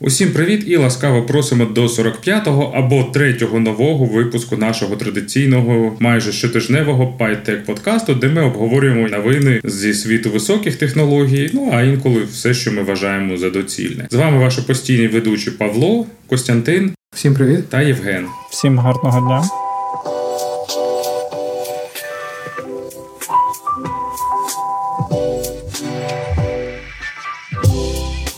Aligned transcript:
Усім 0.00 0.32
привіт 0.32 0.64
і 0.66 0.76
ласкаво 0.76 1.22
просимо 1.22 1.64
до 1.64 1.86
45-го 1.86 2.72
або 2.74 2.96
3-го 2.96 3.60
нового 3.60 4.04
випуску 4.04 4.56
нашого 4.56 4.96
традиційного 4.96 5.96
майже 6.00 6.32
щотижневого 6.32 7.16
PyTech 7.20 7.64
подкасту, 7.64 8.14
де 8.14 8.28
ми 8.28 8.42
обговорюємо 8.42 9.08
новини 9.08 9.60
зі 9.64 9.94
світу 9.94 10.30
високих 10.30 10.76
технологій, 10.76 11.50
ну 11.54 11.70
а 11.72 11.82
інколи 11.82 12.22
все, 12.24 12.54
що 12.54 12.72
ми 12.72 12.82
вважаємо 12.82 13.36
за 13.36 13.50
доцільне. 13.50 14.06
З 14.10 14.14
вами 14.14 14.38
ваші 14.38 14.60
постійні 14.62 15.08
ведучі 15.08 15.50
Павло, 15.50 16.06
Костянтин. 16.26 16.92
Всім 17.14 17.34
привіт 17.34 17.68
та 17.68 17.82
Євген. 17.82 18.26
Всім 18.50 18.78
гарного 18.78 19.20
дня. 19.20 19.44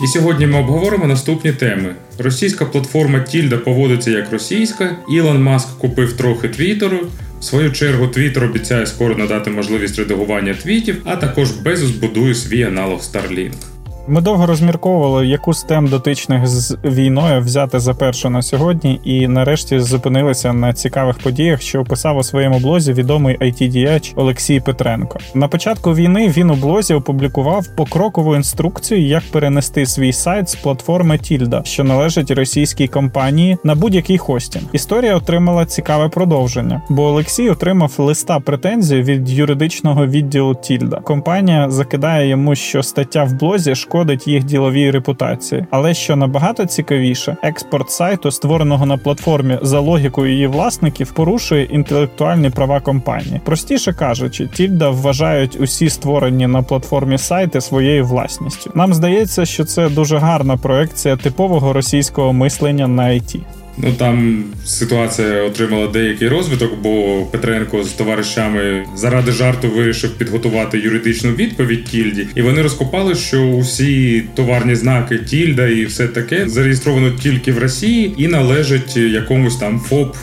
І 0.04 0.06
сьогодні 0.06 0.46
ми 0.46 0.58
обговоримо 0.58 1.06
наступні 1.06 1.52
теми: 1.52 1.94
російська 2.18 2.64
платформа 2.64 3.20
Тільда 3.20 3.56
поводиться 3.56 4.10
як 4.10 4.32
російська, 4.32 4.96
Ілон 5.10 5.42
Маск 5.42 5.78
купив 5.78 6.12
трохи 6.12 6.48
твіттеру. 6.48 6.98
В 7.40 7.44
свою 7.44 7.72
чергу 7.72 8.08
Твіттер 8.08 8.44
обіцяє 8.44 8.86
скоро 8.86 9.16
надати 9.16 9.50
можливість 9.50 9.98
редагування 9.98 10.54
твітів, 10.54 11.02
а 11.04 11.16
також 11.16 11.50
Безус 11.50 11.90
будує 11.90 12.34
свій 12.34 12.62
аналог 12.62 13.00
Starlink. 13.00 13.75
Ми 14.08 14.20
довго 14.20 14.46
розмірковували, 14.46 15.26
яку 15.26 15.54
з 15.54 15.62
тем 15.62 15.86
дотичних 15.86 16.46
з 16.46 16.76
війною 16.84 17.40
взяти 17.40 17.78
за 17.78 17.94
першу 17.94 18.30
на 18.30 18.42
сьогодні, 18.42 19.00
і 19.04 19.28
нарешті 19.28 19.78
зупинилися 19.78 20.52
на 20.52 20.72
цікавих 20.72 21.18
подіях, 21.18 21.62
що 21.62 21.80
описав 21.80 22.16
у 22.16 22.22
своєму 22.22 22.58
блозі 22.58 22.92
відомий 22.92 23.38
it 23.38 23.68
діяч 23.68 24.12
Олексій 24.16 24.60
Петренко. 24.60 25.18
На 25.34 25.48
початку 25.48 25.94
війни 25.94 26.28
він 26.28 26.50
у 26.50 26.54
блозі 26.54 26.94
опублікував 26.94 27.66
покрокову 27.76 28.36
інструкцію, 28.36 29.00
як 29.00 29.22
перенести 29.32 29.86
свій 29.86 30.12
сайт 30.12 30.48
з 30.48 30.54
платформи 30.54 31.18
Тільда, 31.18 31.62
що 31.64 31.84
належить 31.84 32.30
російській 32.30 32.88
компанії, 32.88 33.58
на 33.64 33.74
будь-який 33.74 34.18
хостінг. 34.18 34.64
Історія 34.72 35.16
отримала 35.16 35.66
цікаве 35.66 36.08
продовження, 36.08 36.82
бо 36.88 37.02
Олексій 37.02 37.50
отримав 37.50 37.94
листа 37.98 38.40
претензій 38.40 39.02
від 39.02 39.30
юридичного 39.30 40.06
відділу 40.06 40.54
Тільда. 40.54 40.96
Компанія 40.96 41.70
закидає 41.70 42.28
йому, 42.28 42.54
що 42.54 42.82
стаття 42.82 43.24
в 43.24 43.32
блозі 43.32 43.74
шкодить 43.74 43.95
шкодить 43.96 44.28
їх 44.28 44.44
діловій 44.44 44.90
репутації. 44.90 45.66
Але 45.70 45.94
що 45.94 46.16
набагато 46.16 46.66
цікавіше, 46.66 47.36
експорт 47.42 47.90
сайту, 47.90 48.30
створеного 48.30 48.86
на 48.86 48.96
платформі 48.96 49.58
за 49.62 49.80
логікою 49.80 50.32
її 50.32 50.46
власників, 50.46 51.12
порушує 51.12 51.64
інтелектуальні 51.64 52.50
права 52.50 52.80
компанії. 52.80 53.40
Простіше 53.44 53.92
кажучи, 53.92 54.46
Тільда 54.46 54.90
вважають 54.90 55.60
усі 55.60 55.90
створені 55.90 56.46
на 56.46 56.62
платформі 56.62 57.18
сайти 57.18 57.60
своєю 57.60 58.06
власністю. 58.06 58.70
Нам 58.74 58.94
здається, 58.94 59.44
що 59.44 59.64
це 59.64 59.88
дуже 59.88 60.18
гарна 60.18 60.56
проекція 60.56 61.16
типового 61.16 61.72
російського 61.72 62.32
мислення 62.32 62.88
на 62.88 63.02
IT. 63.02 63.40
Ну 63.78 63.92
там 63.98 64.44
ситуація 64.64 65.42
отримала 65.42 65.86
деякий 65.86 66.28
розвиток, 66.28 66.70
бо 66.82 67.22
Петренко 67.30 67.84
з 67.84 67.88
товаришами 67.88 68.84
заради 68.96 69.32
жарту 69.32 69.68
вирішив 69.68 70.10
підготувати 70.10 70.78
юридичну 70.78 71.32
відповідь 71.32 71.84
Тільді, 71.84 72.26
і 72.34 72.42
вони 72.42 72.62
розкопали, 72.62 73.14
що 73.14 73.42
усі 73.42 74.24
товарні 74.34 74.74
знаки 74.74 75.18
Тільда 75.18 75.66
і 75.66 75.84
все 75.84 76.08
таке 76.08 76.48
зареєстровано 76.48 77.10
тільки 77.10 77.52
в 77.52 77.58
Росії 77.58 78.14
і 78.18 78.28
належить 78.28 78.96
якомусь 78.96 79.56
там 79.56 79.80
ФОП 79.80 80.16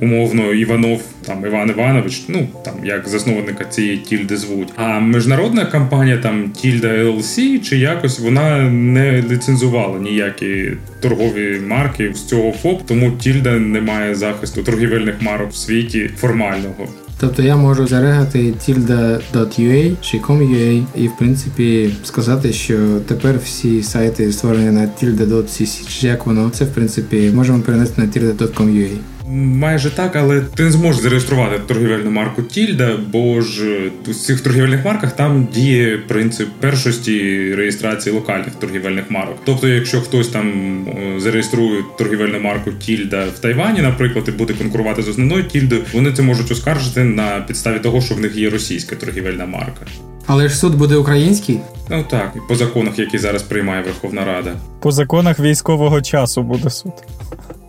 умовно 0.00 0.52
Іванов, 0.52 1.02
там 1.26 1.46
Іван 1.46 1.70
Іванович, 1.70 2.22
ну 2.28 2.48
там 2.64 2.74
як 2.84 3.08
засновника 3.08 3.64
цієї 3.64 3.96
тільди 3.96 4.36
звуть. 4.36 4.68
А 4.76 5.00
міжнародна 5.00 5.64
компанія 5.66 6.18
там 6.18 6.50
Тільда 6.50 6.88
LLC, 6.88 7.60
чи 7.60 7.78
якось 7.78 8.20
вона 8.20 8.70
не 8.70 9.22
ліцензувала 9.30 9.98
ніякі 9.98 10.72
торгові 11.00 11.60
марки 11.66 12.14
з 12.14 12.24
цього 12.24 12.52
ФОП, 12.52 12.86
тому 12.86 13.10
Тільда 13.10 13.58
не 13.58 13.80
має 13.80 14.14
захисту 14.14 14.62
торгівельних 14.62 15.22
марок 15.22 15.50
в 15.50 15.56
світі 15.56 16.10
формального. 16.16 16.88
Тобто 17.20 17.42
я 17.42 17.56
можу 17.56 17.86
зарегати 17.86 18.38
tilda.ua 18.38 19.96
чи 20.00 20.18
com.ua 20.18 20.84
і 20.94 21.08
в 21.08 21.16
принципі 21.18 21.90
сказати, 22.04 22.52
що 22.52 23.00
тепер 23.08 23.38
всі 23.44 23.82
сайти 23.82 24.32
створені 24.32 24.70
на 24.70 24.80
tilda.cc, 24.80 25.88
чи 25.88 26.06
як 26.06 26.26
воно 26.26 26.50
це 26.50 26.64
в 26.64 26.68
принципі 26.68 27.30
можемо 27.34 27.60
перенести 27.60 28.00
на 28.02 28.06
tilda.com.ua. 28.06 29.19
Майже 29.32 29.90
так, 29.90 30.16
але 30.16 30.40
ти 30.40 30.62
не 30.62 30.70
зможеш 30.70 31.02
зареєструвати 31.02 31.58
торгівельну 31.66 32.10
марку 32.10 32.42
Тільда, 32.42 32.96
бо 33.12 33.40
ж 33.40 33.64
е, 33.64 33.90
у 34.10 34.14
цих 34.14 34.40
торгівельних 34.40 34.84
марках 34.84 35.12
там 35.12 35.48
діє 35.54 35.98
принцип 36.08 36.48
першості 36.60 37.54
реєстрації 37.54 38.14
локальних 38.14 38.54
торгівельних 38.54 39.10
марок. 39.10 39.36
Тобто, 39.44 39.68
якщо 39.68 40.00
хтось 40.00 40.28
там 40.28 40.86
зареєструє 41.18 41.82
торгівельну 41.98 42.40
марку 42.40 42.70
Тільда 42.72 43.24
в 43.36 43.38
Тайвані, 43.38 43.82
наприклад, 43.82 44.24
і 44.28 44.30
буде 44.30 44.54
конкурувати 44.54 45.02
з 45.02 45.08
основною 45.08 45.44
Тільдою, 45.44 45.82
вони 45.92 46.12
це 46.12 46.22
можуть 46.22 46.50
оскаржити 46.50 47.04
на 47.04 47.40
підставі 47.40 47.78
того, 47.78 48.00
що 48.00 48.14
в 48.14 48.20
них 48.20 48.36
є 48.36 48.50
російська 48.50 48.96
торгівельна 48.96 49.46
марка. 49.46 49.86
Але 50.26 50.48
ж 50.48 50.56
суд 50.56 50.74
буде 50.74 50.96
український? 50.96 51.60
Ну 51.90 52.04
так, 52.10 52.34
по 52.48 52.54
законах, 52.54 52.98
які 52.98 53.18
зараз 53.18 53.42
приймає 53.42 53.82
Верховна 53.82 54.24
Рада. 54.24 54.52
По 54.82 54.92
законах 54.92 55.40
військового 55.40 56.02
часу 56.02 56.42
буде 56.42 56.70
суд. 56.70 56.92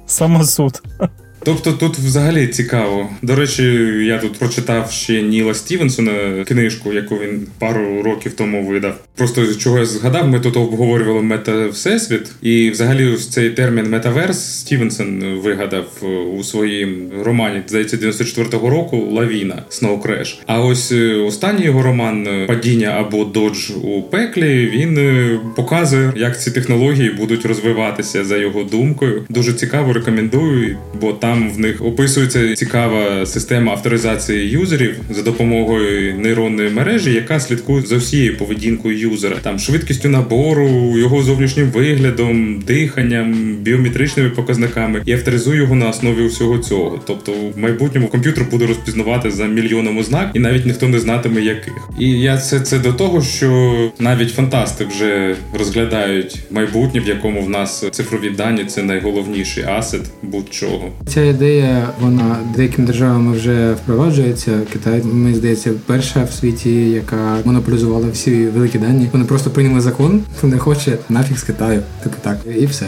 Самосуд. 0.05 0.81
Тобто 1.43 1.71
тут 1.71 1.97
взагалі 1.97 2.47
цікаво. 2.47 3.09
До 3.21 3.35
речі, 3.35 3.63
я 4.05 4.17
тут 4.17 4.39
прочитав 4.39 4.91
ще 4.91 5.21
Ніла 5.21 5.53
Стівенсона 5.53 6.43
книжку, 6.47 6.93
яку 6.93 7.15
він 7.15 7.47
пару 7.59 8.03
років 8.03 8.33
тому 8.33 8.67
видав. 8.67 8.95
Просто 9.15 9.55
чого 9.55 9.79
я 9.79 9.85
згадав, 9.85 10.27
ми 10.27 10.39
тут 10.39 10.57
обговорювали 10.57 11.21
мета 11.21 11.67
всесвіт, 11.67 12.31
і 12.41 12.69
взагалі 12.69 13.15
цей 13.17 13.49
термін 13.49 13.89
metaverse 13.89 14.59
Стівенсон 14.59 15.39
вигадав 15.43 15.87
у 16.39 16.43
своїм 16.43 17.09
романі, 17.23 17.61
здається, 17.67 17.97
94-го 17.97 18.69
року 18.69 18.97
Лавіна 19.11 19.63
Snow 19.69 20.01
Crash. 20.01 20.37
А 20.47 20.61
ось 20.61 20.91
е, 20.91 21.15
останній 21.15 21.65
його 21.65 21.81
роман 21.81 22.27
Падіння 22.47 22.87
або 22.87 23.25
Додж 23.25 23.71
у 23.83 24.01
пеклі 24.01 24.71
він 24.75 24.97
е, 24.97 25.39
показує, 25.55 26.13
як 26.15 26.41
ці 26.41 26.51
технології 26.51 27.09
будуть 27.09 27.45
розвиватися 27.45 28.25
за 28.25 28.37
його 28.37 28.63
думкою. 28.63 29.25
Дуже 29.29 29.53
цікаво 29.53 29.93
рекомендую, 29.93 30.77
бо 31.01 31.13
там. 31.13 31.30
Там 31.31 31.51
в 31.51 31.59
них 31.59 31.85
описується 31.85 32.55
цікава 32.55 33.25
система 33.25 33.71
авторизації 33.71 34.49
юзерів 34.49 34.95
за 35.09 35.21
допомогою 35.21 36.15
нейронної 36.15 36.69
мережі, 36.69 37.13
яка 37.13 37.39
слідкує 37.39 37.81
за 37.81 37.97
всією 37.97 38.37
поведінкою 38.37 38.99
юзера, 38.99 39.35
там 39.41 39.59
швидкістю 39.59 40.09
набору, 40.09 40.97
його 40.97 41.23
зовнішнім 41.23 41.71
виглядом, 41.71 42.59
диханням, 42.67 43.55
біометричними 43.55 44.29
показниками 44.29 45.01
і 45.05 45.13
авторизує 45.13 45.57
його 45.57 45.75
на 45.75 45.89
основі 45.89 46.21
усього 46.21 46.57
цього. 46.57 46.99
Тобто, 47.07 47.31
в 47.55 47.59
майбутньому 47.59 48.07
комп'ютер 48.07 48.45
буде 48.51 48.67
розпізнавати 48.67 49.31
за 49.31 49.45
мільйоном 49.45 49.97
ознак, 49.97 50.31
і 50.33 50.39
навіть 50.39 50.65
ніхто 50.65 50.87
не 50.87 50.99
знатиме 50.99 51.41
яких. 51.41 51.89
І 51.99 52.09
я 52.09 52.37
це 52.37 52.59
це 52.59 52.79
до 52.79 52.93
того, 52.93 53.21
що 53.21 53.91
навіть 53.99 54.29
фантасти 54.29 54.85
вже 54.85 55.35
розглядають 55.59 56.39
майбутнє, 56.51 57.01
в 57.01 57.07
якому 57.07 57.41
в 57.41 57.49
нас 57.49 57.85
цифрові 57.91 58.29
дані 58.29 58.65
це 58.65 58.83
найголовніший 58.83 59.63
асет 59.63 60.01
будь-чого 60.21 60.91
ця 61.13 61.20
ідея 61.23 61.89
вона 62.01 62.37
деякими 62.55 62.87
державами 62.87 63.31
вже 63.31 63.73
впроваджується. 63.73 64.59
Китай 64.73 65.03
мені 65.03 65.35
здається, 65.35 65.71
перша 65.85 66.23
в 66.23 66.31
світі, 66.31 66.89
яка 66.89 67.37
монополізувала 67.45 68.07
всі 68.13 68.45
великі 68.45 68.79
дані. 68.79 69.09
Вони 69.13 69.25
просто 69.25 69.49
прийняли 69.49 69.81
закон, 69.81 70.21
хто 70.37 70.47
не 70.47 70.57
хоче 70.57 70.97
нафіг 71.09 71.37
з 71.37 71.43
Китаю. 71.43 71.81
Типу 72.03 72.15
так, 72.21 72.37
і 72.59 72.65
все. 72.65 72.85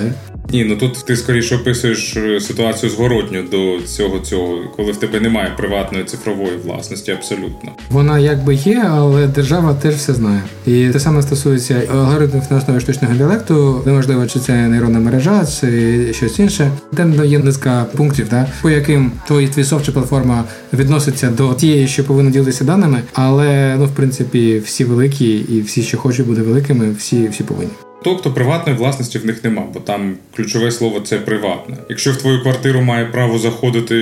Ні, 0.50 0.64
ну 0.64 0.76
тут 0.76 1.06
ти 1.06 1.16
скоріше 1.16 1.56
описуєш 1.56 2.18
е, 2.18 2.40
ситуацію 2.40 2.90
зворотню 2.90 3.44
до 3.52 3.82
цього 3.86 4.20
цього, 4.20 4.60
коли 4.76 4.92
в 4.92 4.98
тебе 4.98 5.20
немає 5.20 5.52
приватної 5.58 6.04
цифрової 6.04 6.58
власності, 6.64 7.12
абсолютно. 7.12 7.72
Вона 7.90 8.20
якби 8.20 8.56
є, 8.56 8.86
але 8.90 9.28
держава 9.28 9.74
теж 9.74 9.96
все 9.96 10.14
знає. 10.14 10.42
І 10.68 10.88
те 10.88 11.00
саме 11.00 11.22
стосується 11.22 11.82
алгоритмів 11.92 12.44
на 12.50 12.58
основі 12.58 12.80
штучного 12.80 13.14
інтелекту. 13.14 13.84
Неможливо, 13.86 14.28
чи 14.28 14.40
це 14.40 14.68
нейронна 14.68 15.00
мережа, 15.00 15.46
чи 15.62 16.14
щось 16.14 16.40
інше. 16.40 16.72
Там 16.96 17.26
є 17.26 17.40
низка 17.40 17.86
пунктів, 17.98 18.30
да, 18.30 18.48
по 18.62 18.70
яким 18.70 19.12
твої 19.28 19.48
твій 19.48 19.64
софт 19.64 19.86
чи 19.86 19.92
платформа 19.92 20.44
відноситься 20.74 21.30
до 21.30 21.54
тієї, 21.54 21.88
що 21.88 22.04
повинна 22.04 22.32
ділитися 22.32 22.64
даними, 22.64 23.02
але 23.14 23.76
ну 23.80 23.86
в 23.86 23.96
принципі 23.96 24.62
всі 24.66 24.86
великі 24.86 25.34
і 25.36 25.62
всі, 25.62 25.84
що 25.84 25.98
хочуть 25.98 26.28
бути 26.28 26.42
великими, 26.42 26.92
всі 26.92 27.28
всі 27.28 27.44
повинні. 27.44 27.72
Тобто 28.04 28.32
приватної 28.32 28.78
власності 28.78 29.20
в 29.20 29.26
них 29.26 29.44
нема, 29.44 29.64
бо 29.74 29.80
там 29.80 30.16
ключове 30.36 30.72
слово 30.72 31.00
це 31.00 31.18
приватне. 31.18 31.78
Якщо 31.90 32.12
в 32.12 32.18
твою 32.18 32.42
квартиру 32.42 32.82
має 32.82 33.06
право 33.06 33.40
заходити 33.40 33.96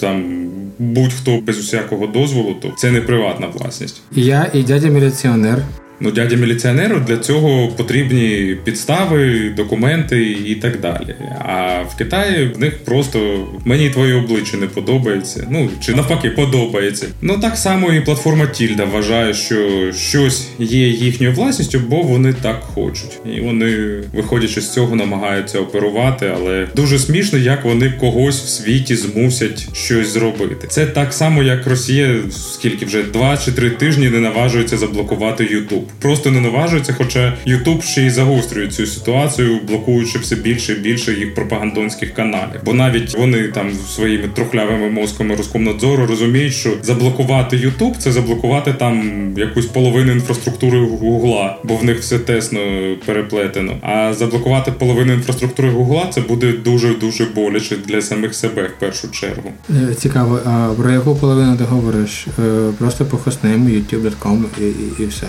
там 0.00 0.46
будь-хто 0.78 1.40
без 1.40 1.58
усякого 1.58 2.06
дозволу, 2.06 2.54
то 2.62 2.72
це 2.78 2.90
не 2.90 3.00
приватна 3.00 3.46
власність. 3.46 4.02
Я 4.12 4.50
і 4.54 4.62
дядя 4.62 4.88
міліціонер 4.88 5.62
Ну, 6.00 6.10
дяді 6.10 6.36
міліціонеру 6.36 7.00
для 7.00 7.16
цього 7.16 7.68
потрібні 7.68 8.56
підстави, 8.64 9.50
документи 9.56 10.22
і 10.46 10.54
так 10.54 10.80
далі. 10.80 11.14
А 11.38 11.82
в 11.82 11.96
Китаї 11.96 12.48
в 12.48 12.58
них 12.58 12.84
просто 12.84 13.48
мені 13.64 13.90
твоє 13.90 14.14
обличчя 14.14 14.56
не 14.56 14.66
подобається. 14.66 15.46
Ну 15.50 15.70
чи 15.80 15.94
навпаки, 15.94 16.30
подобається. 16.30 17.06
Ну 17.22 17.38
так 17.38 17.56
само 17.56 17.92
і 17.92 18.00
платформа 18.00 18.46
Тільда 18.46 18.84
вважає, 18.84 19.34
що 19.34 19.92
щось 19.92 20.48
є 20.58 20.88
їхньою 20.88 21.32
власністю, 21.32 21.80
бо 21.88 22.02
вони 22.02 22.32
так 22.32 22.60
хочуть. 22.62 23.18
І 23.36 23.40
вони, 23.40 24.02
виходячи 24.14 24.60
з 24.60 24.72
цього, 24.72 24.96
намагаються 24.96 25.60
оперувати, 25.60 26.32
але 26.36 26.68
дуже 26.76 26.98
смішно, 26.98 27.38
як 27.38 27.64
вони 27.64 27.90
когось 28.00 28.42
в 28.42 28.48
світі 28.48 28.96
змусять 28.96 29.76
щось 29.76 30.08
зробити. 30.08 30.66
Це 30.68 30.86
так 30.86 31.12
само, 31.12 31.42
як 31.42 31.66
Росія, 31.66 32.16
скільки 32.30 32.84
вже 32.84 33.02
два 33.02 33.36
чи 33.36 33.52
три 33.52 33.70
тижні 33.70 34.08
не 34.08 34.20
наважується 34.20 34.76
заблокувати 34.76 35.44
Ютуб. 35.44 35.85
Просто 35.98 36.30
не 36.30 36.40
наважується, 36.40 36.94
хоча 36.98 37.36
Ютуб 37.44 37.82
ще 37.82 38.02
й 38.02 38.10
загострює 38.10 38.68
цю 38.68 38.86
ситуацію, 38.86 39.60
блокуючи 39.68 40.18
все 40.18 40.36
більше 40.36 40.72
і 40.72 40.76
більше 40.76 41.12
їх 41.12 41.34
пропагандонських 41.34 42.14
каналів. 42.14 42.60
Бо 42.64 42.74
навіть 42.74 43.18
вони 43.18 43.48
там 43.48 43.70
своїми 43.94 44.28
трухлявими 44.28 44.90
мозками 44.90 45.34
Роскомнадзору 45.34 46.06
розуміють, 46.06 46.54
що 46.54 46.70
заблокувати 46.82 47.56
Ютуб 47.56 47.96
це 47.96 48.12
заблокувати 48.12 48.72
там 48.72 49.32
якусь 49.36 49.66
половину 49.66 50.12
інфраструктури 50.12 50.78
Гугла, 50.80 51.58
бо 51.64 51.76
в 51.76 51.84
них 51.84 51.98
все 52.00 52.18
тесно 52.18 52.60
переплетено. 53.06 53.76
А 53.82 54.14
заблокувати 54.14 54.72
половину 54.72 55.12
інфраструктури 55.12 55.70
Гугла 55.70 56.06
це 56.10 56.20
буде 56.20 56.52
дуже 56.52 56.94
дуже 56.94 57.24
боляче 57.24 57.76
для 57.76 58.02
самих 58.02 58.34
себе 58.34 58.70
в 58.76 58.80
першу 58.80 59.10
чергу. 59.10 59.52
Е, 59.70 59.94
цікаво, 59.94 60.40
а 60.44 60.68
про 60.76 60.90
яку 60.90 61.16
половину 61.16 61.56
ти 61.56 61.64
говориш? 61.64 62.26
Е, 62.38 62.72
просто 62.78 63.04
по 63.04 63.16
хоснейму, 63.16 63.68
youtube.com 63.68 64.44
і, 64.60 64.64
і, 64.64 65.02
і 65.02 65.06
все. 65.06 65.26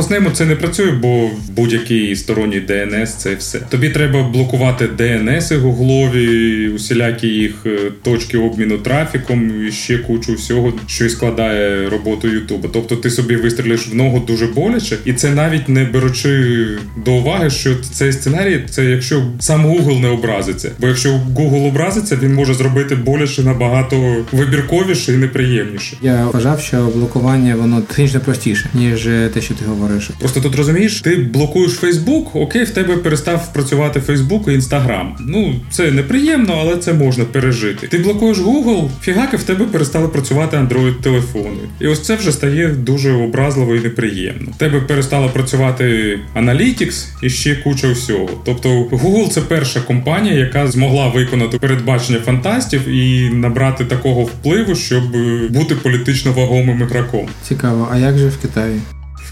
По 0.00 0.30
це 0.32 0.44
не 0.44 0.56
працює, 0.56 0.90
бо 0.90 1.30
будь-який 1.56 2.16
сторонній 2.16 2.62
DNS 2.68 3.06
це 3.06 3.34
все. 3.34 3.58
Тобі 3.58 3.88
треба 3.90 4.22
блокувати 4.22 4.88
DNS 4.98 5.58
гуглові, 5.58 6.68
усілякі 6.68 7.26
їх 7.26 7.52
е, 7.66 7.78
точки 8.02 8.38
обміну 8.38 8.78
трафіком 8.78 9.66
і 9.68 9.72
ще 9.72 9.98
кучу 9.98 10.34
всього, 10.34 10.72
що 10.86 11.04
і 11.04 11.10
складає 11.10 11.88
роботу 11.88 12.28
Ютуба. 12.28 12.68
Тобто 12.72 12.96
ти 12.96 13.10
собі 13.10 13.36
вистрілиш 13.36 13.88
в 13.88 13.94
ногу 13.94 14.22
дуже 14.26 14.46
боляче, 14.46 14.96
і 15.04 15.12
це 15.12 15.30
навіть 15.30 15.68
не 15.68 15.84
беручи 15.84 16.66
до 17.04 17.12
уваги, 17.12 17.50
що 17.50 17.74
цей 17.92 18.12
сценарій 18.12 18.64
це 18.70 18.84
якщо 18.84 19.22
сам 19.40 19.66
Google 19.66 20.00
не 20.00 20.08
образиться. 20.08 20.70
Бо 20.78 20.86
якщо 20.86 21.20
Google 21.36 21.66
образиться, 21.68 22.18
він 22.22 22.34
може 22.34 22.54
зробити 22.54 22.94
боляче 22.94 23.42
набагато 23.42 24.24
вибірковіше 24.32 25.12
і 25.12 25.16
неприємніше. 25.16 25.96
Я 26.02 26.26
вважав, 26.26 26.60
що 26.60 26.86
блокування 26.94 27.56
воно 27.56 27.80
технічно 27.80 28.20
простіше, 28.20 28.68
ніж 28.74 29.02
те, 29.34 29.40
що 29.40 29.54
ти 29.54 29.64
говориш. 29.64 29.89
Просто 30.18 30.40
тут 30.40 30.56
розумієш, 30.56 31.00
ти 31.00 31.16
блокуєш 31.16 31.72
Фейсбук, 31.72 32.36
окей, 32.36 32.64
в 32.64 32.70
тебе 32.70 32.96
перестав 32.96 33.52
працювати 33.52 34.00
Фейсбук 34.00 34.48
і 34.48 34.52
Інстаграм. 34.52 35.16
Ну 35.20 35.54
це 35.70 35.90
неприємно, 35.90 36.58
але 36.60 36.76
це 36.76 36.92
можна 36.92 37.24
пережити. 37.24 37.86
Ти 37.86 37.98
блокуєш 37.98 38.38
Google, 38.38 38.88
фігаки 39.02 39.36
в 39.36 39.42
тебе 39.42 39.64
перестали 39.64 40.08
працювати 40.08 40.56
Android 40.56 40.94
телефони. 40.94 41.60
І 41.80 41.86
ось 41.86 42.00
це 42.00 42.16
вже 42.16 42.32
стає 42.32 42.68
дуже 42.68 43.12
образливо 43.12 43.76
і 43.76 43.80
неприємно. 43.80 44.50
В 44.50 44.58
тебе 44.58 44.80
перестала 44.80 45.28
працювати 45.28 46.18
Analytics 46.36 47.06
і 47.22 47.30
ще 47.30 47.54
куча 47.54 47.92
всього. 47.92 48.28
Тобто, 48.44 48.68
Google 48.68 49.28
це 49.28 49.40
перша 49.40 49.80
компанія, 49.80 50.34
яка 50.34 50.66
змогла 50.66 51.08
виконати 51.08 51.58
передбачення 51.58 52.18
фантастів 52.18 52.88
і 52.88 53.30
набрати 53.30 53.84
такого 53.84 54.22
впливу, 54.22 54.74
щоб 54.74 55.04
бути 55.50 55.74
політично 55.74 56.32
вагомим 56.32 56.80
ігроком. 56.80 57.28
Цікаво, 57.48 57.88
а 57.92 57.98
як 57.98 58.18
же 58.18 58.28
в 58.28 58.36
Китаї? 58.36 58.80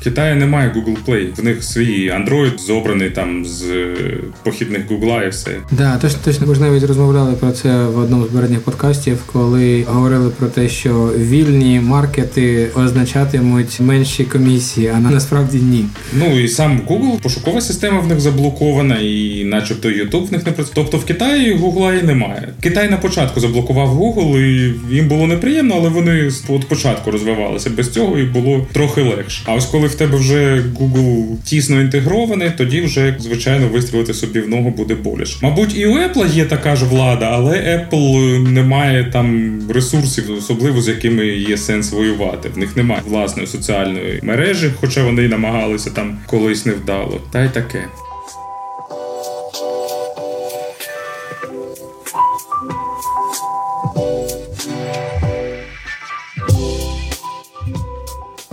В 0.00 0.04
Китаї 0.04 0.34
немає 0.34 0.72
Google 0.76 0.96
Play. 1.06 1.34
В 1.36 1.44
них 1.44 1.64
свій 1.64 2.10
Android 2.10 2.58
зобраний 2.58 3.10
там 3.10 3.44
з 3.44 3.62
е, 3.70 3.96
похідних 4.42 4.90
Google 4.90 5.26
і 5.26 5.28
все. 5.28 5.50
Да, 5.70 5.98
точно 5.98 6.18
точно 6.24 6.46
ми 6.46 6.54
ж 6.54 6.60
навіть 6.60 6.84
розмовляли 6.84 7.32
про 7.32 7.52
це 7.52 7.84
в 7.84 7.98
одному 7.98 8.24
з 8.24 8.28
передніх 8.28 8.60
подкастів, 8.60 9.18
коли 9.26 9.84
говорили 9.88 10.30
про 10.30 10.48
те, 10.48 10.68
що 10.68 11.12
вільні 11.18 11.80
маркети 11.80 12.68
означатимуть 12.74 13.80
менші 13.80 14.24
комісії, 14.24 14.92
а 14.96 14.98
насправді 14.98 15.58
ні. 15.58 15.84
Ну 16.12 16.40
і 16.40 16.48
сам 16.48 16.80
Google, 16.88 17.22
пошукова 17.22 17.60
система 17.60 18.00
в 18.00 18.06
них 18.06 18.20
заблокована, 18.20 18.98
і, 18.98 19.44
начебто, 19.44 19.88
YouTube 19.88 20.28
в 20.28 20.32
них 20.32 20.46
не 20.46 20.52
працює. 20.52 20.72
Тобто 20.74 20.96
в 20.96 21.04
Китаї 21.04 21.56
Google 21.56 22.00
і 22.00 22.02
немає. 22.02 22.54
Китай 22.60 22.90
на 22.90 22.96
початку 22.96 23.40
заблокував 23.40 24.02
Google, 24.02 24.38
і 24.38 24.74
їм 24.94 25.08
було 25.08 25.26
неприємно, 25.26 25.74
але 25.78 25.88
вони 25.88 26.30
от 26.48 26.68
початку 26.68 27.10
розвивалися 27.10 27.70
без 27.70 27.90
цього, 27.90 28.18
і 28.18 28.24
було 28.24 28.66
трохи 28.72 29.02
легше. 29.02 29.42
А 29.46 29.54
ось 29.54 29.66
коли 29.66 29.88
в 29.88 29.94
тебе 29.98 30.18
вже 30.18 30.64
Google 30.80 31.36
тісно 31.44 31.80
інтегрований, 31.80 32.50
тоді 32.56 32.80
вже 32.80 33.16
звичайно 33.18 33.68
вистрілити 33.68 34.14
собі 34.14 34.40
в 34.40 34.48
ногу 34.48 34.70
буде 34.70 34.94
боліше. 34.94 35.38
Мабуть, 35.42 35.76
і 35.76 35.86
у 35.86 35.98
Apple 35.98 36.34
є 36.34 36.44
така 36.44 36.76
ж 36.76 36.84
влада, 36.84 37.30
але 37.32 37.86
Apple 37.90 38.38
не 38.48 38.62
має 38.62 39.04
там 39.04 39.60
ресурсів, 39.70 40.24
особливо 40.38 40.82
з 40.82 40.88
якими 40.88 41.26
є 41.26 41.56
сенс 41.56 41.92
воювати. 41.92 42.48
В 42.48 42.58
них 42.58 42.76
немає 42.76 43.02
власної 43.06 43.46
соціальної 43.46 44.20
мережі, 44.22 44.70
хоча 44.80 45.04
вони 45.04 45.28
намагалися 45.28 45.90
там 45.90 46.18
колись 46.26 46.66
невдало. 46.66 47.20
Та 47.32 47.44
й 47.44 47.48
таке. 47.48 47.84